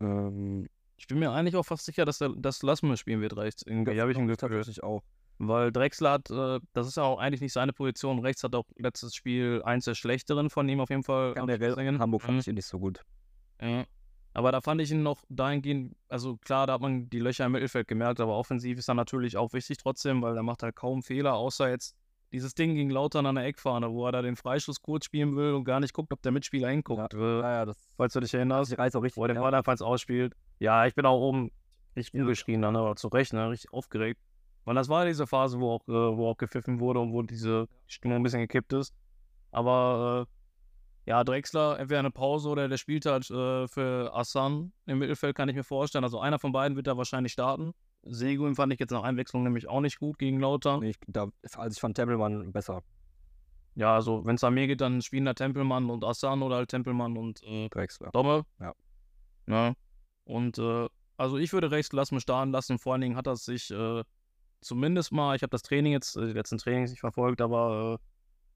[0.00, 3.62] Ähm, ich bin mir eigentlich auch fast sicher, dass, der, dass Lassmann spielen wird rechts.
[3.66, 4.36] Irgendwie habe ich ein Gefühl.
[4.48, 5.02] Tatsächlich auch.
[5.38, 8.20] Weil Drexler hat, äh, das ist ja auch eigentlich nicht seine Position.
[8.20, 11.34] Rechts hat auch letztes Spiel eins der schlechteren von ihm auf jeden Fall.
[11.34, 12.40] Generell Hamburg fand mhm.
[12.40, 13.00] ich ihn nicht so gut.
[13.60, 13.84] Ja.
[14.34, 17.52] Aber da fand ich ihn noch dahingehend, also klar, da hat man die Löcher im
[17.52, 21.02] Mittelfeld gemerkt, aber offensiv ist er natürlich auch wichtig trotzdem, weil er macht halt kaum
[21.02, 21.96] Fehler, außer jetzt
[22.32, 25.52] dieses Ding gegen Lautern an der Eckfahne, wo er da den Freischuss kurz spielen will
[25.52, 27.12] und gar nicht guckt, ob der Mitspieler hinguckt.
[27.12, 28.72] Ja, ja, das falls du dich erinnerst.
[28.72, 29.18] Ich reiß auch richtig.
[29.18, 30.34] Wo er den Ball falls ausspielt.
[30.58, 31.50] Ja, ich bin auch oben
[31.94, 34.18] richtig umgeschrien dann, aber zu Recht, ne, richtig aufgeregt.
[34.64, 37.68] Weil das war diese Phase, wo auch, äh, wo auch gepfiffen wurde und wo diese
[37.86, 38.94] Stimmung ein bisschen gekippt ist.
[39.50, 40.41] Aber äh,
[41.04, 45.48] Ja, Drexler, entweder eine Pause oder der spielt halt äh, für Assan im Mittelfeld, kann
[45.48, 46.04] ich mir vorstellen.
[46.04, 47.72] Also einer von beiden wird da wahrscheinlich starten.
[48.04, 50.80] Seguin fand ich jetzt nach Einwechslung nämlich auch nicht gut gegen Lautern.
[50.80, 52.82] Nee, ich, da, also ich fand Tempelmann besser.
[53.74, 56.70] Ja, also wenn es an mir geht, dann spielen da Tempelmann und Assan oder halt
[56.70, 58.10] Tempelmann und äh, Drexler.
[58.12, 58.44] Domme.
[58.60, 58.74] Ja.
[59.48, 59.74] Ja.
[60.24, 62.78] Und äh, also ich würde rechts lassen, starten lassen.
[62.78, 64.04] Vor allen Dingen hat das sich äh,
[64.60, 68.11] zumindest mal, ich habe das Training jetzt, äh, die letzten Trainings nicht verfolgt, aber äh,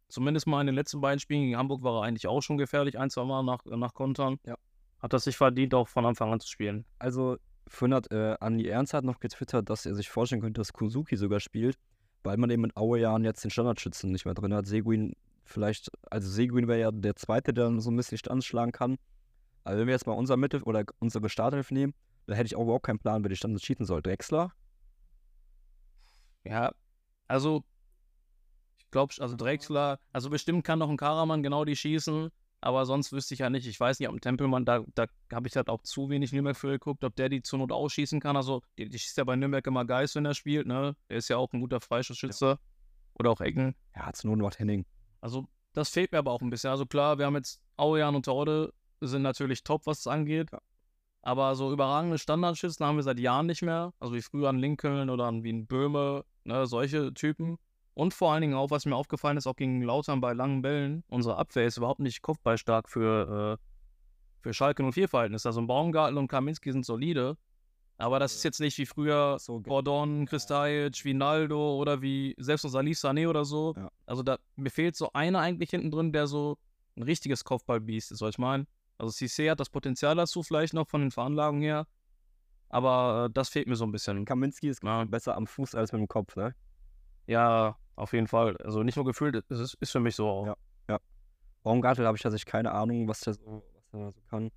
[0.08, 2.98] zumindest mal in den letzten beiden Spielen gegen Hamburg war er eigentlich auch schon gefährlich,
[2.98, 4.38] ein, zwei Mal nach, nach Kontern.
[4.44, 4.56] Ja.
[5.00, 6.84] Hat das sich verdient, auch von Anfang an zu spielen.
[6.98, 7.36] Also,
[7.80, 11.40] hat äh, Andi Ernst hat noch getwittert, dass er sich vorstellen könnte, dass Kuzuki sogar
[11.40, 11.76] spielt,
[12.22, 14.66] weil man eben mit Aue Jahren jetzt den Standardschützen nicht mehr drin hat.
[14.66, 18.72] Seguin vielleicht, also Seguin wäre ja der Zweite, der dann so ein bisschen Stand schlagen
[18.72, 18.96] kann.
[19.64, 21.94] Also wenn wir jetzt mal unser Mittel oder unsere Startelf nehmen,
[22.26, 24.02] dann hätte ich auch überhaupt keinen Plan, wer die Standards schießen soll.
[24.02, 24.52] Drexler?
[26.44, 26.72] Ja,
[27.28, 27.64] also
[28.96, 32.30] glaube, also Drexler, also bestimmt kann noch ein Karaman genau die schießen,
[32.62, 33.66] aber sonst wüsste ich ja nicht.
[33.66, 36.56] Ich weiß nicht, ob ein Tempelmann, da, da habe ich halt auch zu wenig Nürnberg
[36.56, 38.36] für geguckt, ob der die zur Not ausschießen kann.
[38.36, 40.96] Also, die, die schießt ja bei Nürnberg immer Geist, wenn er spielt, ne?
[41.10, 42.58] Der ist ja auch ein guter Freistoßschütze.
[43.18, 43.74] Oder auch Ecken.
[43.94, 44.86] Ja, zur Not macht Henning.
[45.20, 46.70] Also, das fehlt mir aber auch ein bisschen.
[46.70, 48.72] Also klar, wir haben jetzt Auejan und Torde
[49.02, 50.50] sind natürlich top, was es angeht.
[50.50, 50.60] Ja.
[51.20, 53.92] Aber so überragende Standardschützen haben wir seit Jahren nicht mehr.
[54.00, 57.58] Also wie früher an Lincoln oder an wie ein Böhme, ne, solche Typen.
[57.96, 61.02] Und vor allen Dingen auch, was mir aufgefallen ist, auch gegen Lautern bei langen Bällen,
[61.08, 65.48] unsere Abwehr ist überhaupt nicht kopfballstark für, äh, für Schalke 04-Verhältnisse.
[65.48, 67.38] Also Baumgartel und Kaminski sind solide.
[67.96, 72.62] Aber das ist jetzt nicht wie früher So, Gordon, Kristajic, wie Naldo oder wie selbst
[72.62, 73.72] so Salih Sané oder so.
[73.74, 73.90] Ja.
[74.04, 76.58] Also da mir fehlt so einer eigentlich hinten drin, der so
[76.96, 78.66] ein richtiges Kopfballbiest ist, was ich meine.
[78.98, 81.86] Also Cissé hat das Potenzial dazu vielleicht noch von den Veranlagungen her.
[82.68, 84.26] Aber äh, das fehlt mir so ein bisschen.
[84.26, 85.02] Kaminski ist Ja.
[85.06, 86.54] besser am Fuß als mit dem Kopf, ne?
[87.26, 88.56] Ja, auf jeden Fall.
[88.58, 90.46] Also nicht nur gefühlt, es ist, ist für mich so auch.
[90.46, 90.56] Ja.
[91.66, 94.52] Baumgartel habe ich tatsächlich keine Ahnung, was der so, was der so kann.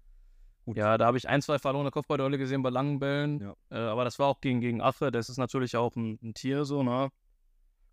[0.65, 0.77] Gut.
[0.77, 3.39] Ja, da habe ich ein, zwei verlorene Kopfballduelle gesehen bei langen Bällen.
[3.39, 3.55] Ja.
[3.71, 5.09] Äh, aber das war auch gegen, gegen Affe.
[5.09, 7.09] Das ist natürlich auch ein, ein Tier so, ne?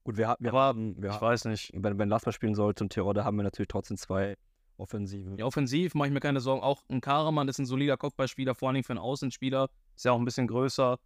[0.05, 1.72] Gut, wir, wir Aber haben, wir Ich weiß nicht.
[1.74, 4.37] wenn, wenn Lassmer spielen sollte und Tirode, haben wir natürlich trotzdem zwei
[4.77, 5.39] Offensiven.
[5.39, 6.62] Ja, offensiv mache ich mir keine Sorgen.
[6.62, 9.70] Auch ein Karaman ist ein solider Kopfballspieler, vor allen Dingen für einen Außenspieler.
[9.95, 10.99] Ist ja auch ein bisschen größer.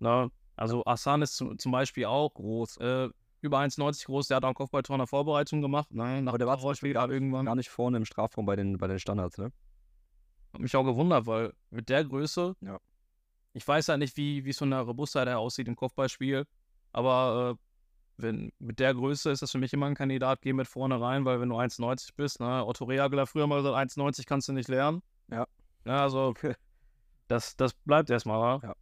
[0.00, 0.30] Ne?
[0.58, 2.78] Also Assan ist zum, Beispiel auch groß.
[2.78, 3.08] äh,
[3.40, 4.28] über 1,90 groß.
[4.28, 5.92] Der hat auch ein Kopfballtor in der Vorbereitung gemacht.
[5.94, 6.20] Ne?
[6.22, 7.46] Nach Aber der war zum Beispiel gar, irgendwann.
[7.46, 9.52] gar nicht vorne im Strafraum bei den, bei den Standards, ne?
[10.52, 12.78] Hat mich auch gewundert, weil mit der Größe, Ja.
[13.52, 16.46] ich weiß ja nicht, wie wie es von der Robustheit aussieht im Kopfballspiel,
[16.92, 17.62] aber äh,
[18.16, 21.24] wenn, mit der Größe ist das für mich immer ein Kandidat, geh mit vorne rein,
[21.24, 24.52] weil wenn du 1,90 bist, ne, Otto Rehagel hat früher mal gesagt, 1,90 kannst du
[24.54, 25.02] nicht lernen.
[25.30, 25.46] Ja.
[25.84, 26.34] Ja, also
[27.28, 28.66] das, das bleibt erstmal, wa?
[28.66, 28.74] Ja.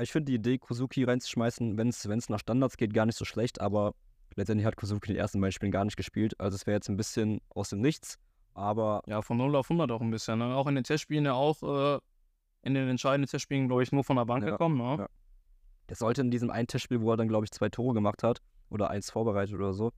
[0.00, 3.60] Ich finde die Idee, Kuzuki reinzuschmeißen, wenn es nach Standards geht, gar nicht so schlecht,
[3.60, 3.94] aber
[4.34, 6.38] letztendlich hat Kuzuki in den ersten beiden Spielen gar nicht gespielt.
[6.40, 8.18] Also es wäre jetzt ein bisschen aus dem Nichts,
[8.54, 10.56] aber Ja, von 0 auf 100 auch ein bisschen, ne?
[10.56, 12.00] Auch in den Testspielen ja auch, äh,
[12.62, 14.96] in den entscheidenden Testspielen, glaube ich, nur von der Bank Ja, gekommen, ne?
[15.02, 15.08] ja.
[15.88, 18.40] der sollte in diesem einen Testspiel, wo er dann, glaube ich, zwei Tore gemacht hat
[18.70, 19.92] oder eins vorbereitet oder so.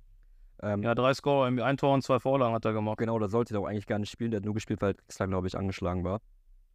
[0.63, 2.99] Ähm, Ja, drei Score, irgendwie ein Tor und zwei Vorlagen hat er gemacht.
[2.99, 4.31] Genau, da sollte er auch eigentlich gar nicht spielen.
[4.31, 6.21] Der hat nur gespielt, weil Drexler, glaube ich, angeschlagen war.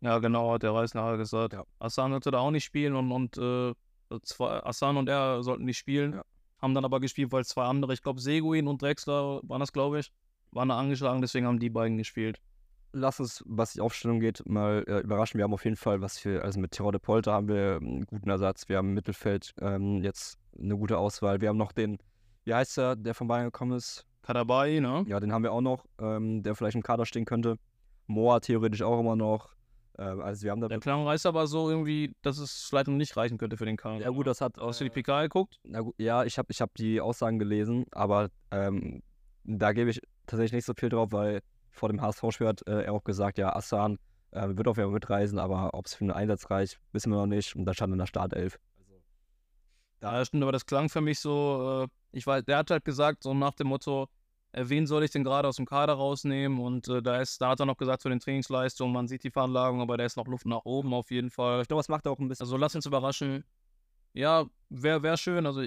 [0.01, 1.53] Ja, genau, hat der Reis nachher gesagt.
[1.53, 1.63] Ja.
[1.79, 3.73] Hassan sollte da auch nicht spielen und, und äh,
[4.23, 6.13] zwei, Hassan und er sollten nicht spielen.
[6.13, 6.23] Ja.
[6.59, 9.99] Haben dann aber gespielt, weil zwei andere, ich glaube Seguin und Drexler waren das, glaube
[9.99, 10.11] ich,
[10.51, 12.39] waren da angeschlagen, deswegen haben die beiden gespielt.
[12.93, 15.37] Lass uns, was die Aufstellung geht, mal äh, überraschen.
[15.37, 18.29] Wir haben auf jeden Fall, was wir, also mit Tirode Polter haben wir einen guten
[18.29, 18.67] Ersatz.
[18.67, 21.39] Wir haben im Mittelfeld ähm, jetzt eine gute Auswahl.
[21.39, 21.99] Wir haben noch den,
[22.43, 24.05] wie heißt er, der von Bayern gekommen ist?
[24.23, 25.05] Kadabai, ne?
[25.07, 27.57] Ja, den haben wir auch noch, ähm, der vielleicht im Kader stehen könnte.
[28.07, 29.55] Moa theoretisch auch immer noch.
[29.97, 30.67] Ähm, also wir haben da.
[30.67, 33.77] Der Klang reißt aber so irgendwie, dass es vielleicht noch nicht reichen könnte für den
[33.77, 34.01] Kader.
[34.01, 34.57] Ja gut, das hat.
[34.57, 35.59] Hast du die äh, PK geguckt?
[35.63, 39.01] Gut, ja, ich habe ich hab die Aussagen gelesen, aber ähm,
[39.43, 42.93] da gebe ich tatsächlich nicht so viel drauf, weil vor dem HSV-Spiel hat äh, er
[42.93, 43.97] auch gesagt, ja, Assan
[44.31, 47.17] äh, wird auf jeden Fall mitreisen, aber ob es für einen Einsatz reicht, wissen wir
[47.17, 47.55] noch nicht.
[47.55, 48.59] Und da stand in der Startelf.
[50.01, 52.85] Ja, das stimmt, aber das klang für mich so, äh, ich weiß, der hat halt
[52.85, 54.07] gesagt, so nach dem Motto, äh,
[54.53, 56.59] wen soll ich denn gerade aus dem Kader rausnehmen?
[56.59, 59.31] Und äh, da ist, da hat er noch gesagt, für den Trainingsleistungen, man sieht die
[59.31, 61.61] Veranlagung, aber da ist noch Luft nach oben auf jeden Fall.
[61.61, 62.43] Ich glaube, das macht auch ein bisschen.
[62.43, 63.43] Also lass uns überraschen.
[64.13, 65.45] Ja, wäre wär schön.
[65.45, 65.63] Also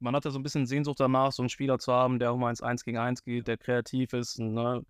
[0.00, 2.36] man hat ja so ein bisschen Sehnsucht danach, so einen Spieler zu haben, der auch
[2.36, 4.84] mal ins 1 gegen 1 geht, der kreativ ist, ein, ne,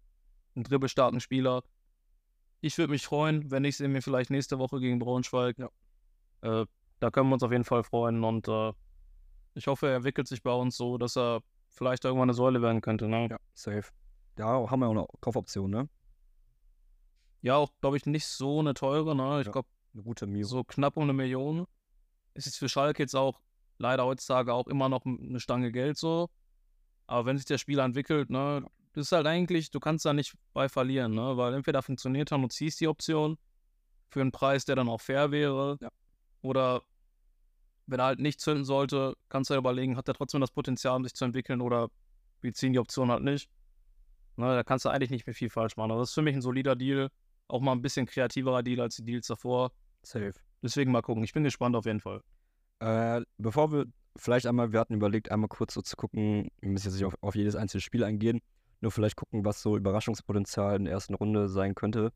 [0.54, 1.62] ein dribbelstarken Spieler.
[2.60, 5.56] Ich würde mich freuen, wenn ich sehen wir vielleicht nächste Woche gegen Braunschweig.
[5.58, 5.70] Ja.
[6.42, 6.66] Äh,
[7.00, 8.72] da können wir uns auf jeden Fall freuen und äh,
[9.54, 11.40] ich hoffe, er entwickelt sich bei uns so, dass er
[11.78, 13.08] vielleicht irgendwann eine Säule werden könnte.
[13.08, 13.28] Ne?
[13.30, 13.90] ja, safe.
[14.36, 15.88] Da haben wir auch eine Kaufoption, ne?
[17.40, 19.14] Ja, auch, glaube ich, nicht so eine teure.
[19.16, 19.40] Ne?
[19.40, 19.52] Ich Ja.
[19.52, 20.46] glaube, Eine gute Mio.
[20.46, 21.66] so knapp um eine Million.
[22.34, 23.40] Ist jetzt für Schalke jetzt auch
[23.78, 26.28] leider heutzutage auch immer noch eine Stange Geld so.
[27.06, 30.34] Aber wenn sich der Spieler entwickelt, ne, das ist halt eigentlich, du kannst da nicht
[30.52, 31.36] bei verlieren, ne?
[31.36, 33.38] Weil entweder funktioniert dann und ziehst die Option
[34.10, 35.78] für einen Preis, der dann auch fair wäre.
[35.80, 35.88] Ja.
[36.42, 36.82] Oder
[37.88, 40.96] wenn er halt nicht zünden sollte, kannst du ja überlegen, hat er trotzdem das Potenzial,
[40.96, 41.88] um sich zu entwickeln oder
[42.40, 43.50] wir ziehen die Option halt nicht.
[44.36, 45.90] Ne, da kannst du eigentlich nicht mehr viel falsch machen.
[45.90, 47.08] Also das ist für mich ein solider Deal.
[47.48, 49.72] Auch mal ein bisschen kreativerer Deal als die Deals davor.
[50.02, 50.34] Safe.
[50.62, 51.24] Deswegen mal gucken.
[51.24, 52.20] Ich bin gespannt auf jeden Fall.
[52.80, 53.86] Äh, bevor wir
[54.16, 57.16] vielleicht einmal, wir hatten überlegt, einmal kurz so zu gucken, wir müssen jetzt nicht auf,
[57.20, 58.40] auf jedes einzelne Spiel eingehen,
[58.80, 62.12] nur vielleicht gucken, was so Überraschungspotenzial in der ersten Runde sein könnte.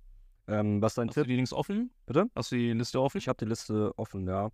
[0.47, 1.29] Ähm, was dein Hast du Tipp?
[1.29, 1.91] die Links offen?
[2.07, 2.27] Bitte?
[2.37, 3.18] Hast du die Liste offen?
[3.18, 4.51] Ich habe die Liste offen, ja.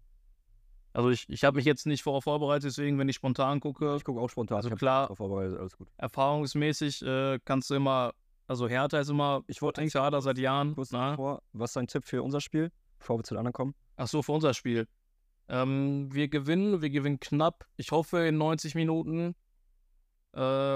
[0.92, 4.04] Also ich, ich habe mich jetzt nicht vorher vorbereitet, deswegen, wenn ich spontan gucke, Ich
[4.04, 4.56] gucke auch spontan.
[4.56, 5.88] Also klar- vorbereitet, alles gut.
[5.98, 8.12] erfahrungsmäßig äh, kannst du immer,
[8.46, 10.74] also Hertha ist immer Ich wollte eigentlich da seit Jahren.
[10.74, 11.14] kurz Na?
[11.14, 13.74] vor, was ist dein Tipp für unser Spiel, bevor wir zu den anderen kommen?
[13.96, 14.88] Ach so, für unser Spiel.
[15.48, 17.66] Ähm, wir gewinnen, wir gewinnen knapp.
[17.76, 19.34] Ich hoffe in 90 Minuten.
[20.32, 20.74] Äh,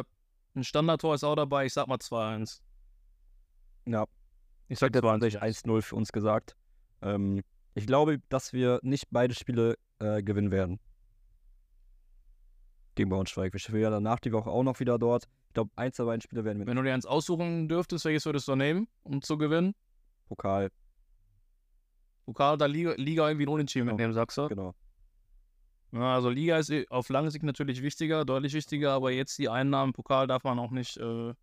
[0.54, 1.66] ein Standardtor ist auch dabei.
[1.66, 2.60] Ich sag mal 2-1.
[3.86, 4.06] Ja,
[4.68, 5.64] Ich sag tatsächlich 2-1.
[5.64, 6.56] 1-0 für uns gesagt.
[7.02, 7.42] Ähm,
[7.74, 10.78] ich glaube, dass wir nicht beide Spiele äh, gewinnen werden.
[12.94, 13.52] Gegen Braunschweig.
[13.52, 15.24] Wir spielen ja danach die Woche auch noch wieder dort.
[15.48, 18.26] Ich glaube, eins der beiden Spiele werden wir Wenn du dir eins aussuchen dürftest, welches
[18.26, 19.74] würdest du nehmen, um zu gewinnen?
[20.28, 20.70] Pokal.
[22.26, 23.94] Pokal oder Liga, Liga irgendwie ein Unentschieden Genau.
[23.96, 24.48] mitnehmen, sagst du?
[24.48, 24.74] Genau.
[25.92, 29.48] Ja, also Liga ist eh auf lange Sicht natürlich wichtiger, deutlich wichtiger, aber jetzt die
[29.48, 30.96] Einnahmen, Pokal darf man auch nicht.
[30.96, 31.34] Äh,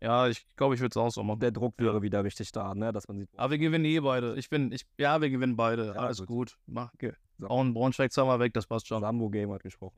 [0.00, 1.40] ja, ich glaube, ich würde es auch so machen.
[1.40, 2.92] Der Druck wäre wieder richtig da, ne?
[2.92, 3.28] Dass man sieht.
[3.36, 4.36] Aber wir gewinnen eh beide.
[4.36, 5.86] Ich bin, ich, ja, wir gewinnen beide.
[5.88, 6.26] Ja, Alles gut.
[6.28, 6.58] gut.
[6.66, 7.08] Mach, So.
[7.42, 9.00] Auch ein Braunschweig zweimal weg, das passt schon.
[9.00, 9.96] Sambo Game hat gesprochen.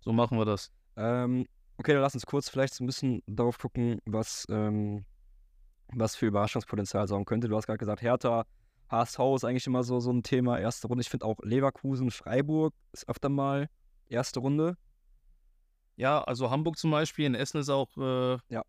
[0.00, 0.70] So machen wir das.
[0.96, 1.46] Ähm,
[1.78, 5.04] okay, dann lass uns kurz vielleicht so ein bisschen darauf gucken, was, ähm,
[5.88, 7.48] was für Überraschungspotenzial sorgen könnte.
[7.48, 8.44] Du hast gerade gesagt, Hertha,
[8.90, 10.58] HSV ist eigentlich immer so, so ein Thema.
[10.58, 11.02] Erste Runde.
[11.02, 13.68] Ich finde auch Leverkusen, Freiburg ist öfter mal
[14.08, 14.76] erste Runde.
[15.96, 18.62] Ja, also Hamburg zum Beispiel, in Essen ist auch, äh, Ja.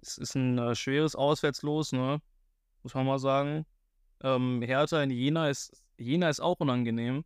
[0.00, 2.20] es ist ein äh, schweres Auswärtslos, ne?
[2.82, 3.64] Muss man mal sagen.
[4.22, 7.24] Ähm, Hertha in Jena ist, Jena ist auch unangenehm.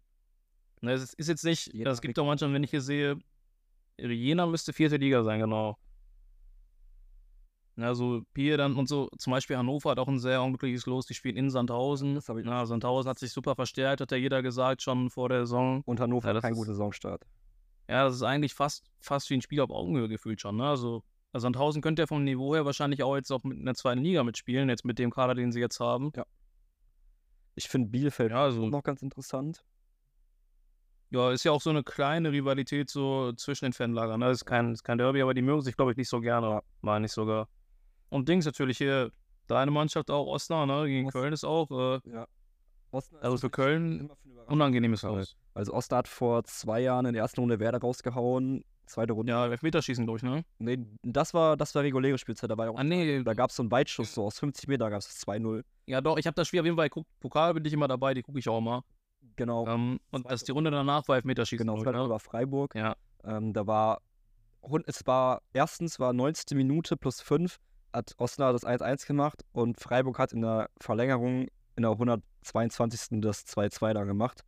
[0.80, 3.18] Ne, es ist, jetzt nicht, es gibt auch manchmal, wenn ich hier sehe,
[3.98, 5.78] Jena müsste vierte Liga sein, genau.
[7.76, 11.06] Ne, Also hier dann und so, zum Beispiel Hannover hat auch ein sehr unglückliches Los,
[11.06, 12.14] die spielen in Sandhausen.
[12.16, 15.40] Das ich- Na, Sandhausen hat sich super verstärkt, hat ja jeder gesagt, schon vor der
[15.46, 15.82] Saison.
[15.86, 17.22] Und Hannover Ja, das kein ist- guter Saisonstart.
[17.88, 20.56] Ja, das ist eigentlich fast, fast wie ein Spiel auf Augenhöhe gefühlt schon.
[20.56, 20.64] Ne?
[20.68, 23.74] Also, also Sandhausen könnte ja vom Niveau her wahrscheinlich auch jetzt auch mit in der
[23.74, 26.12] zweiten Liga mitspielen, jetzt mit dem Kader, den sie jetzt haben.
[27.54, 29.64] Ich finde Bielefeld Ja, also, noch ganz interessant.
[31.10, 34.20] ja, ist ja auch so eine kleine Rivalität so zwischen den Fanlagern.
[34.20, 34.26] Ne?
[34.26, 36.62] Das ist kein, ist kein Derby, aber die mögen sich, glaube ich, nicht so gerne,
[36.80, 37.48] meine ich sogar.
[38.08, 39.10] Und Dings natürlich hier,
[39.46, 40.88] deine Mannschaft auch, Osnabrück, ne?
[40.88, 42.00] gegen Ost- Köln ist auch äh,
[42.90, 44.10] Osten ist Also für Köln
[44.46, 45.18] unangenehmes Fall.
[45.18, 45.36] Los.
[45.54, 48.64] Also Oster hat vor zwei Jahren in der ersten Runde Werder rausgehauen.
[48.92, 49.32] Zweite Runde.
[49.32, 50.44] Ja, Elfmeterschießen, ich, ne?
[50.58, 52.50] Nee, das war, das war reguläre Spielzeit.
[52.50, 54.68] Da war ja auch Ah, nee, Da gab es so einen Weitschuss, so aus 50
[54.68, 55.64] Meter gab es 2-0.
[55.86, 57.08] ja doch, ich habe das Spiel auf jeden Fall geguckt.
[57.18, 58.84] Pokal bin ich immer dabei, die gucke ich auch immer.
[59.36, 61.66] Genau, Ähm, und das die Runde danach war Elfmeterschießen.
[61.66, 62.10] genau, das ne?
[62.10, 62.74] war Freiburg.
[62.74, 62.96] Ja.
[63.24, 64.02] Ähm, da war,
[64.86, 66.54] es war, erstens war 90.
[66.56, 67.58] Minute plus 5,
[67.94, 73.20] hat Osnabrück das 1-1 gemacht und Freiburg hat in der Verlängerung in der 122.
[73.22, 74.44] das 2-2 da gemacht.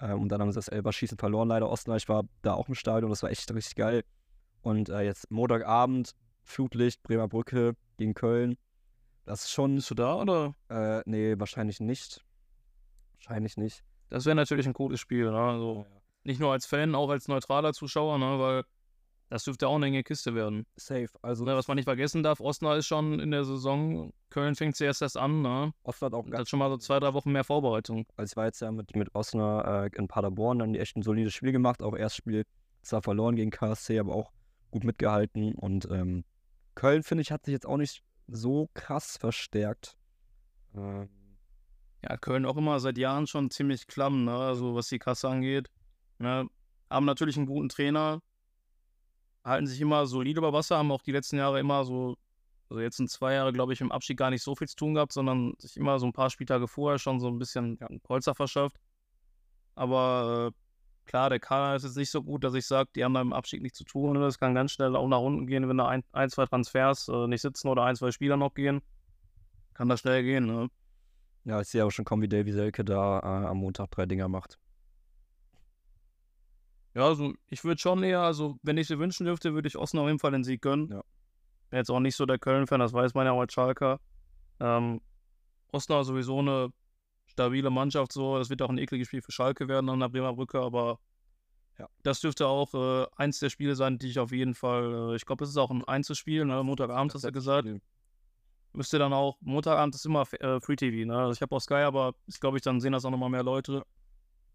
[0.00, 2.02] Ähm, und dann haben sie das Elberschießen verloren, leider Osnabrück.
[2.02, 4.04] Ich war da auch im Stadion, das war echt richtig geil.
[4.62, 8.56] Und äh, jetzt Montagabend, Flutlicht, Bremer Brücke gegen Köln.
[9.24, 10.54] Das ist schon, Bist du da oder?
[10.70, 12.24] äh, nee, wahrscheinlich nicht.
[13.14, 13.84] Wahrscheinlich nicht.
[14.08, 15.38] Das wäre natürlich ein cooles Spiel, ne?
[15.38, 15.86] Also,
[16.24, 18.38] nicht nur als Fan, auch als neutraler Zuschauer, ne?
[18.38, 18.64] Weil
[19.28, 20.66] das dürfte auch eine enge Kiste werden.
[20.76, 21.08] Safe.
[21.22, 24.76] Also, Ne, was man nicht vergessen darf, Osnabrück ist schon in der Saison, Köln fängt
[24.76, 25.72] zuerst erst an, ne?
[25.82, 28.06] Osnabrück hat auch ganz hat schon mal so zwei, drei Wochen mehr Vorbereitung.
[28.16, 31.34] Also ich war jetzt ja mit, mit Osnabrück äh, in Paderborn, dann echt ein solides
[31.34, 31.82] Spiel gemacht.
[31.82, 32.44] Auch erstes Spiel
[32.82, 34.32] zwar verloren gegen KSC, aber auch
[34.70, 35.54] gut mitgehalten.
[35.54, 36.24] Und ähm,
[36.74, 39.96] Köln, finde ich, hat sich jetzt auch nicht so krass verstärkt.
[40.74, 41.08] Ähm,
[42.02, 44.32] Ja, Köln auch immer seit Jahren schon ziemlich klamm, ne?
[44.32, 45.68] Also was die Kasse angeht.
[46.18, 46.48] Ne?
[46.90, 48.20] Haben natürlich einen guten Trainer,
[49.44, 52.16] halten sich immer solide über Wasser, haben auch die letzten Jahre immer so,
[52.68, 54.94] also jetzt sind zwei Jahre, glaube ich, im Abstieg gar nicht so viel zu tun
[54.94, 58.34] gehabt, sondern sich immer so ein paar Spieltage vorher schon so ein bisschen ein Polster
[58.34, 58.76] verschafft.
[59.74, 63.14] Aber äh, klar, der Kader ist jetzt nicht so gut, dass ich sage, die haben
[63.14, 64.14] da im Abstieg nichts zu tun.
[64.20, 67.26] Das kann ganz schnell auch nach unten gehen, wenn da ein, ein zwei Transfers äh,
[67.26, 68.80] nicht sitzen oder ein, zwei Spieler noch gehen.
[69.74, 70.68] Kann das schnell gehen, ne?
[71.48, 74.28] ja, ich sehe aber schon kommen, wie Davy Selke da äh, am Montag drei Dinger
[74.28, 74.58] macht.
[76.98, 80.06] Ja, also ich würde schon eher, also wenn ich sie wünschen dürfte, würde ich Osnabrück
[80.06, 80.88] auf jeden Fall den Sieg gönnen.
[80.90, 81.02] Ja.
[81.70, 84.00] Bin jetzt auch nicht so der Köln-Fan, das weiß man ja auch als Schalker.
[84.58, 85.00] Ähm,
[85.70, 86.70] Osnabrück sowieso eine
[87.26, 88.36] stabile Mannschaft, so.
[88.38, 90.98] Es wird auch ein ekliges Spiel für Schalke werden an der Bremer Brücke, aber
[91.78, 91.88] Ja.
[92.02, 95.24] Das dürfte auch äh, eins der Spiele sein, die ich auf jeden Fall, äh, ich
[95.24, 96.64] glaube, es ist auch ein Einzelspiel, ne?
[96.64, 97.68] Montagabend hast du gesagt.
[98.72, 101.16] Müsste dann auch, Montagabend ist immer äh, Free TV, ne?
[101.16, 103.44] Also ich habe auch Sky, aber ich glaube, ich dann sehen das auch nochmal mehr
[103.44, 103.84] Leute.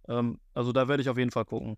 [0.10, 1.78] Ähm, also da werde ich auf jeden Fall gucken.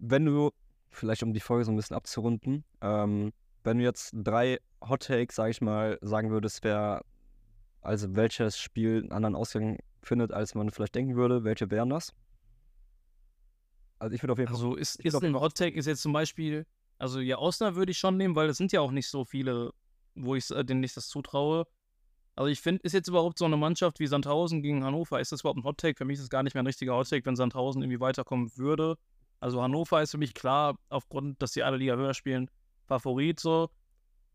[0.00, 0.50] Wenn du,
[0.90, 3.32] vielleicht um die Folge so ein bisschen abzurunden, ähm,
[3.62, 7.04] wenn du jetzt drei Hot Takes, sag ich mal, sagen würdest, wer,
[7.82, 12.14] also welches Spiel einen anderen Ausgang findet, als man vielleicht denken würde, welche wären das?
[13.98, 14.56] Also ich würde auf jeden Fall.
[14.56, 16.66] Also ist, ist glaub, ein Hot Take ist jetzt zum Beispiel,
[16.98, 19.72] also ja, Osnabrück würde ich schon nehmen, weil es sind ja auch nicht so viele,
[20.14, 21.66] wo ich äh, denen ich das zutraue.
[22.34, 25.40] Also ich finde, ist jetzt überhaupt so eine Mannschaft wie Sandhausen gegen Hannover, ist das
[25.40, 25.98] überhaupt ein Hot Take?
[25.98, 28.50] Für mich ist es gar nicht mehr ein richtiger Hot Take, wenn Sandhausen irgendwie weiterkommen
[28.56, 28.96] würde.
[29.40, 32.50] Also Hannover ist für mich klar, aufgrund, dass sie alle Liga höher spielen,
[32.84, 33.70] Favorit so.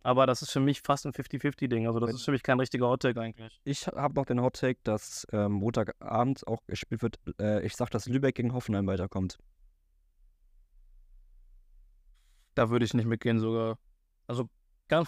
[0.01, 1.87] Aber das ist für mich fast ein 50-50-Ding.
[1.87, 3.59] Also das ist für mich kein richtiger Hot Take eigentlich.
[3.63, 7.19] Ich habe noch den Hot Take, dass ähm, Montagabend auch gespielt wird.
[7.39, 9.39] Äh, ich sag, dass Lübeck gegen Hoffenheim weiterkommt.
[12.53, 13.79] Da würde ich nicht mitgehen sogar.
[14.27, 14.47] Also
[14.87, 15.07] kann,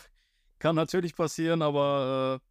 [0.58, 2.42] kann natürlich passieren, aber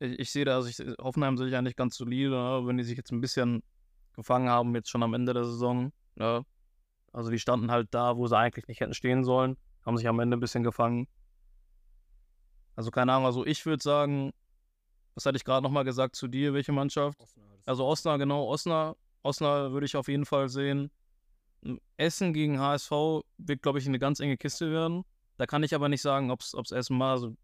[0.00, 2.62] äh, ich, ich sehe da, also ich, Hoffenheim sehe ich eigentlich ganz solide, ne?
[2.66, 3.64] wenn die sich jetzt ein bisschen
[4.14, 5.92] gefangen haben, jetzt schon am Ende der Saison.
[6.14, 6.44] Ne?
[7.12, 10.20] Also die standen halt da, wo sie eigentlich nicht hätten stehen sollen, haben sich am
[10.20, 11.08] Ende ein bisschen gefangen.
[12.74, 14.32] Also keine Ahnung, also ich würde sagen,
[15.14, 17.18] was hatte ich gerade nochmal gesagt zu dir, welche Mannschaft?
[17.66, 20.90] Also Osnabrück, genau, Osnabrück, Osnabrück würde ich auf jeden Fall sehen.
[21.96, 22.90] Essen gegen HSV
[23.38, 25.04] wird, glaube ich, eine ganz enge Kiste werden.
[25.36, 27.12] Da kann ich aber nicht sagen, ob es Essen war.
[27.12, 27.36] Also,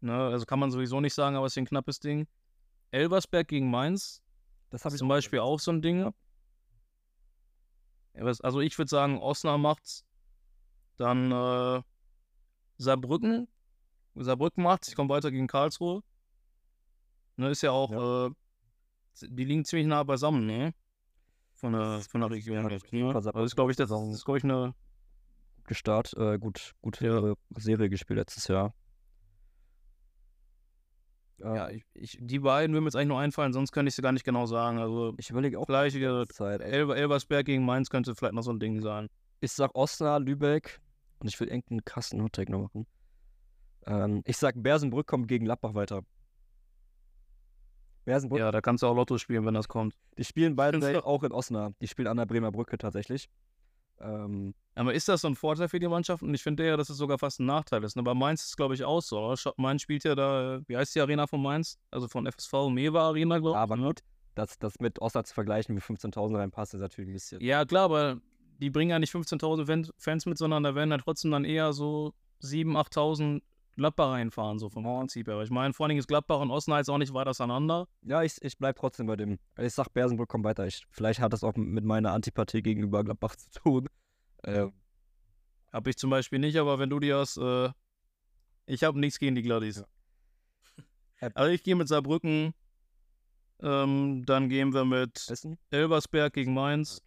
[0.00, 2.26] ne, also kann man sowieso nicht sagen, aber es ist ein knappes Ding.
[2.90, 4.22] Elversberg gegen Mainz
[4.70, 6.12] das habe ich zum Beispiel auch so ein Ding.
[8.42, 10.04] Also ich würde sagen, Osnabrück macht's.
[10.96, 11.82] Dann äh,
[12.78, 13.48] Saarbrücken.
[14.14, 14.88] Saarbrücken macht's.
[14.88, 16.02] Ich komme weiter gegen Karlsruhe.
[17.36, 18.26] Ne, ist ja auch, Ja.
[18.26, 18.30] Äh,
[19.28, 20.74] die liegen ziemlich nah beisammen, ne?
[21.54, 22.56] Von der, von der Region.
[22.56, 23.14] ja, Ne?
[23.14, 24.74] Also das ist, glaube ich, das, das ist, glaube ich, eine.
[25.64, 27.30] Gestart, äh, gut, gute Ja.
[27.32, 28.72] äh, Serie gespielt letztes Jahr.
[31.38, 34.02] Ja, ich, ich, die beiden würden mir jetzt eigentlich nur einfallen, sonst könnte ich sie
[34.02, 34.78] gar nicht genau sagen.
[34.78, 36.60] Also ich überlege auch äh, Zeit.
[36.62, 39.08] Elber, Elversberg gegen Mainz könnte vielleicht noch so ein Ding sein.
[39.40, 40.80] Ich sag Osnabrück, Lübeck
[41.18, 42.86] und ich will irgendeinen krassen Hottake noch machen.
[43.86, 46.02] Ähm, ich sag Bersenbrück kommt gegen Gladbach weiter.
[48.06, 49.94] Bersenbrück, Ja, da kannst du auch Lotto spielen, wenn das kommt.
[50.16, 51.78] die spielen beide auch in Osnabrück.
[51.80, 53.28] Die spielen an der Bremer Brücke tatsächlich.
[54.00, 56.22] Ähm, Aber ist das so ein Vorteil für die Mannschaft?
[56.22, 57.96] Und ich finde ja, dass es sogar fast ein Nachteil ist.
[57.96, 58.02] Ne?
[58.02, 59.18] Bei Mainz ist es, glaube ich, auch so.
[59.18, 59.54] Oder?
[59.56, 61.78] Mainz spielt ja da, wie heißt die Arena von Mainz?
[61.90, 63.60] Also von FSV Mewa Arena, glaube ich.
[63.60, 63.86] aber ne?
[63.86, 64.00] gut,
[64.34, 67.40] das, das mit Osnabrück zu vergleichen, wie 15.000 reinpasst, ist natürlich ein bisschen.
[67.40, 68.20] Ja, klar, aber
[68.58, 71.72] die bringen ja nicht 15.000 Fan- Fans mit, sondern da werden ja trotzdem dann eher
[71.72, 73.42] so 7.000, 8.000
[73.76, 75.34] Gladbach reinfahren, so vom Prinzip her.
[75.34, 77.86] Aber ich meine, vor allen Dingen ist Gladbach und Osnabrück jetzt auch nicht weit auseinander.
[78.02, 79.38] Ja, ich, ich bleib trotzdem bei dem.
[79.58, 80.66] Ich sag Bersenbrück kommt weiter.
[80.66, 83.86] Ich, vielleicht hat das auch mit meiner Antipathie gegenüber Gladbach zu tun.
[84.44, 84.72] Ähm,
[85.72, 87.70] Hab ich zum Beispiel nicht, aber wenn du die hast, äh,
[88.66, 89.76] ich habe nichts gegen die Gladys.
[89.78, 89.86] Ja.
[91.34, 92.52] Also ich gehe mit Saarbrücken,
[93.62, 95.56] ähm, dann gehen wir mit Essen?
[95.70, 97.02] Elversberg gegen Mainz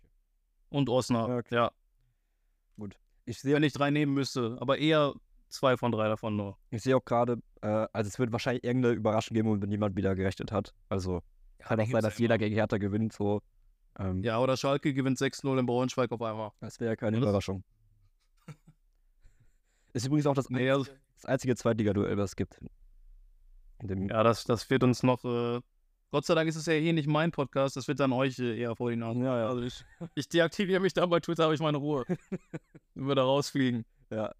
[0.70, 1.52] und Osnabrück.
[1.52, 2.86] Ja, okay.
[2.86, 2.88] Ja,
[3.26, 5.14] Ich sehe wenn ich drei nehmen müsste, aber eher
[5.50, 6.58] zwei von drei davon nur.
[6.72, 10.16] ich seh auch gerade, äh, also es wird wahrscheinlich irgendeine Überraschung geben, womit niemand wieder
[10.16, 10.74] gerechnet hat.
[10.88, 11.22] Also
[11.60, 13.14] kann auch sein, dass jeder gegen Hertha gewinnt.
[13.14, 13.42] So.
[13.98, 16.52] Ähm, Ja, oder Schalke gewinnt 6-0 in Braunschweig auf einmal.
[16.62, 17.24] Das wäre ja keine Was?
[17.24, 17.64] Überraschung.
[19.94, 22.60] Ist übrigens auch das, Nee, also, das einzige Zweitliga-Duell, was es gibt.
[23.84, 25.24] Ja, das, das wird uns noch.
[25.24, 25.62] Äh,
[26.12, 28.60] Gott sei Dank ist es ja hier nicht mein Podcast, das wird dann euch äh,
[28.60, 29.20] eher vor die Nase.
[29.20, 29.48] Ja, ja.
[29.48, 29.86] Also ich,
[30.16, 32.04] ich deaktiviere mich da bei Twitter, habe ich meine Ruhe.
[32.96, 33.86] Wenn wir da rausfliegen.
[34.10, 34.34] Ja.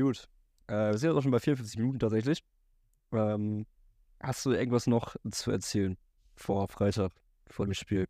[0.00, 0.28] Gut.
[0.68, 2.44] Äh, wir sind jetzt auch schon bei 44 Minuten tatsächlich.
[3.12, 3.66] Ähm,
[4.20, 5.96] hast du irgendwas noch zu erzählen
[6.36, 7.12] vor Freitag,
[7.48, 8.06] vor dem Spiel?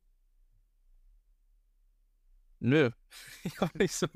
[2.60, 2.90] Nö.
[3.44, 4.06] Ich hoffe, nicht so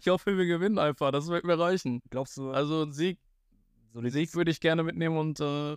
[0.00, 1.10] ich hoffe, wir gewinnen einfach.
[1.10, 2.00] Das wird mir reichen.
[2.10, 3.18] Glaubst du, Also Sieg,
[3.92, 5.76] so Sieg würde ich gerne mitnehmen und äh,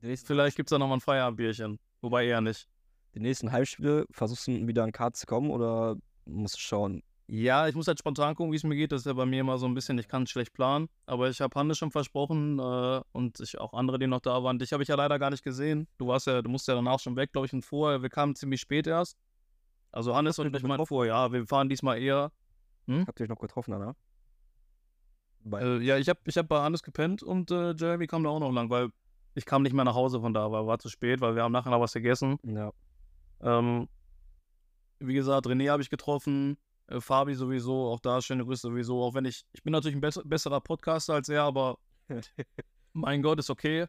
[0.00, 1.78] vielleicht gibt es da nochmal ein Feierabendbierchen.
[2.00, 2.68] Wobei eher nicht.
[3.14, 7.02] die nächsten Heimspiele, versuchst du wieder an Kart zu kommen oder musst du schauen?
[7.28, 8.92] Ja, ich muss halt spontan gucken, wie es mir geht.
[8.92, 10.88] Das ist ja bei mir immer so ein bisschen, ich kann schlecht planen.
[11.06, 14.58] Aber ich habe Hannes schon versprochen äh, und ich, auch andere, die noch da waren.
[14.60, 15.88] Dich habe ich ja leider gar nicht gesehen.
[15.98, 18.02] Du warst ja, du musst ja danach schon weg, glaube ich, und vorher.
[18.02, 19.18] Wir kamen ziemlich spät erst.
[19.90, 22.30] Also Hannes und ich meine vor, ja, wir fahren diesmal eher.
[22.88, 23.96] Habt ihr euch noch getroffen, Anna?
[25.52, 28.40] Äh, ja, ich habe ich hab bei Hannes gepennt und äh, Jeremy kam da auch
[28.40, 28.90] noch lang, weil
[29.34, 31.52] ich kam nicht mehr nach Hause von da, weil war zu spät, weil wir haben
[31.52, 32.38] nachher noch was gegessen.
[32.44, 32.72] ja.
[33.40, 33.88] Ähm,
[34.98, 36.56] wie gesagt, René habe ich getroffen,
[36.88, 40.00] äh, Fabi sowieso, auch da schöne Grüße sowieso, auch wenn ich, ich bin natürlich ein
[40.00, 41.78] besser, besserer Podcaster als er, aber
[42.92, 43.86] mein Gott, ist okay.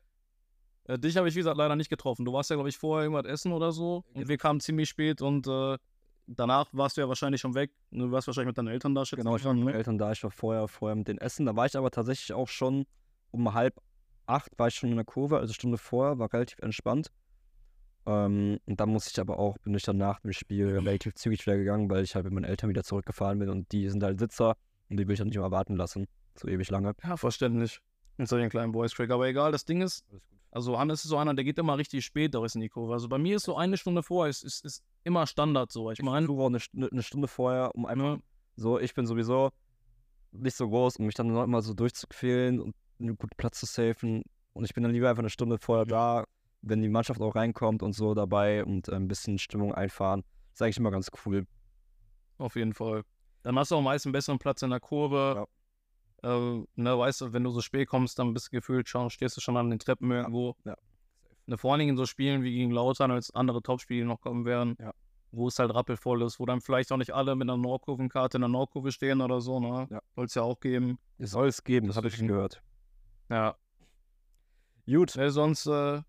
[0.85, 2.25] Äh, dich habe ich, wie gesagt, leider nicht getroffen.
[2.25, 5.21] Du warst ja, glaube ich, vorher irgendwas essen oder so und wir kamen ziemlich spät
[5.21, 5.77] und äh,
[6.27, 7.71] danach warst du ja wahrscheinlich schon weg.
[7.91, 9.03] Du warst wahrscheinlich mit deinen Eltern da.
[9.09, 9.65] Genau, ich war mit ne?
[9.65, 11.45] meinen Eltern da, ich war vorher, vorher mit den Essen.
[11.45, 12.85] Da war ich aber tatsächlich auch schon
[13.31, 13.79] um halb
[14.27, 17.11] acht war ich schon in der Kurve, also Stunde vorher, war relativ entspannt.
[18.07, 21.45] Ähm, und dann muss ich aber auch, bin ich dann nach dem Spiel relativ zügig
[21.45, 24.17] wieder gegangen, weil ich halt mit meinen Eltern wieder zurückgefahren bin und die sind halt
[24.17, 24.55] Sitzer
[24.89, 26.93] und die will ich dann nicht mehr warten lassen, so ewig lange.
[27.03, 27.81] Ja, verständlich.
[28.15, 29.11] Mit solchen kleinen Voice Crack.
[29.11, 30.05] Aber egal, das Ding ist,
[30.51, 32.93] also Hannes ist so einer, der geht immer richtig spät durch in die Kurve.
[32.93, 35.91] Also bei mir ist so eine Stunde vorher, ist, ist, ist immer Standard so.
[35.91, 38.21] Ich Ich meine, auch eine, eine Stunde vorher, um einfach ne,
[38.55, 39.51] so, ich bin sowieso
[40.31, 43.65] nicht so groß, um mich dann noch immer so durchzuquälen und einen guten Platz zu
[43.65, 44.23] safen.
[44.53, 46.23] Und ich bin dann lieber einfach eine Stunde vorher da,
[46.69, 50.23] wenn die Mannschaft auch reinkommt und so dabei und äh, ein bisschen Stimmung einfahren.
[50.51, 51.45] Das ist eigentlich immer ganz cool.
[52.37, 53.03] auf jeden Fall.
[53.43, 55.47] Dann hast du auch meist einen besseren Platz in der Kurve.
[56.23, 56.27] Äh,
[56.75, 59.41] ne, weißt du, wenn du so spät kommst, dann bist du gefühlt schon, stehst du
[59.41, 60.55] schon an den Treppen irgendwo.
[60.65, 60.75] ja.
[61.45, 64.43] Ne, vor allen Dingen in so Spielen wie gegen Lautern, als andere Topspiele noch kommen
[64.43, 64.91] werden, Ja.
[65.31, 68.41] wo es halt rappelvoll ist, wo dann vielleicht auch nicht alle mit einer Nordkurvenkarte in
[68.41, 69.87] der Nordkurve stehen oder so, ne?
[69.89, 70.01] Ja.
[70.15, 70.97] Soll es ja auch geben.
[71.19, 72.61] Es soll es geben, das habe ich Deswegen- gehört.
[73.29, 73.55] Ja.
[74.85, 75.15] Gut.
[75.15, 76.01] Ne, sonst, äh,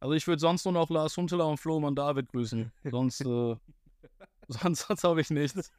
[0.00, 2.70] also ich würde sonst nur noch Lars Hunteler und Flohmann David grüßen.
[2.90, 3.56] Sonst, äh,
[4.48, 5.72] sonst, sonst habe ich nichts.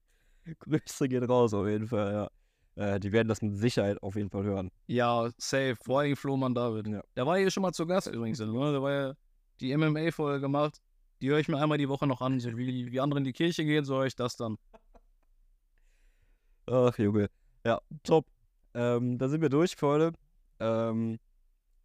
[0.60, 2.30] Grüße gehen raus auf jeden Fall, ja.
[2.76, 4.70] Äh, die werden das mit Sicherheit auf jeden Fall hören.
[4.86, 5.76] Ja, safe.
[5.76, 6.86] Vor allem Flohmann David.
[6.86, 7.02] Ja.
[7.16, 8.38] Der war hier schon mal zu Gast übrigens.
[8.38, 8.46] Ne?
[8.72, 9.14] Der war ja
[9.60, 10.80] die MMA-Folge gemacht.
[11.20, 12.40] Die höre ich mir einmal die Woche noch an.
[12.40, 14.56] So wie, wie andere in die Kirche gehen, so höre ich das dann.
[16.66, 17.28] Ach, Junge.
[17.64, 18.26] Ja, top.
[18.72, 20.12] Ähm, da sind wir durch für heute.
[20.60, 21.18] Ähm,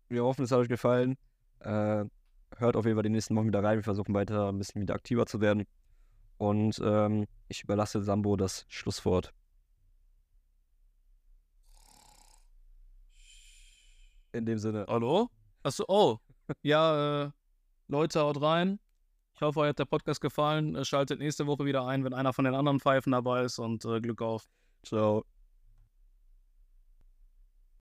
[0.07, 1.17] wir hoffen, es hat euch gefallen.
[1.65, 2.05] Äh,
[2.57, 3.77] hört auf jeden Fall die nächsten Wochen wieder rein.
[3.77, 5.65] Wir versuchen weiter ein bisschen wieder aktiver zu werden.
[6.37, 9.33] Und ähm, ich überlasse Sambo das Schlusswort.
[14.31, 14.85] In dem Sinne.
[14.87, 15.29] Hallo?
[15.63, 16.17] Achso, oh.
[16.61, 17.31] Ja, äh,
[17.87, 18.79] Leute, haut rein.
[19.33, 20.75] Ich hoffe, euch hat der Podcast gefallen.
[20.75, 23.83] Äh, Schaltet nächste Woche wieder ein, wenn einer von den anderen Pfeifen dabei ist und
[23.85, 24.47] äh, Glück auf.
[24.83, 25.25] Ciao.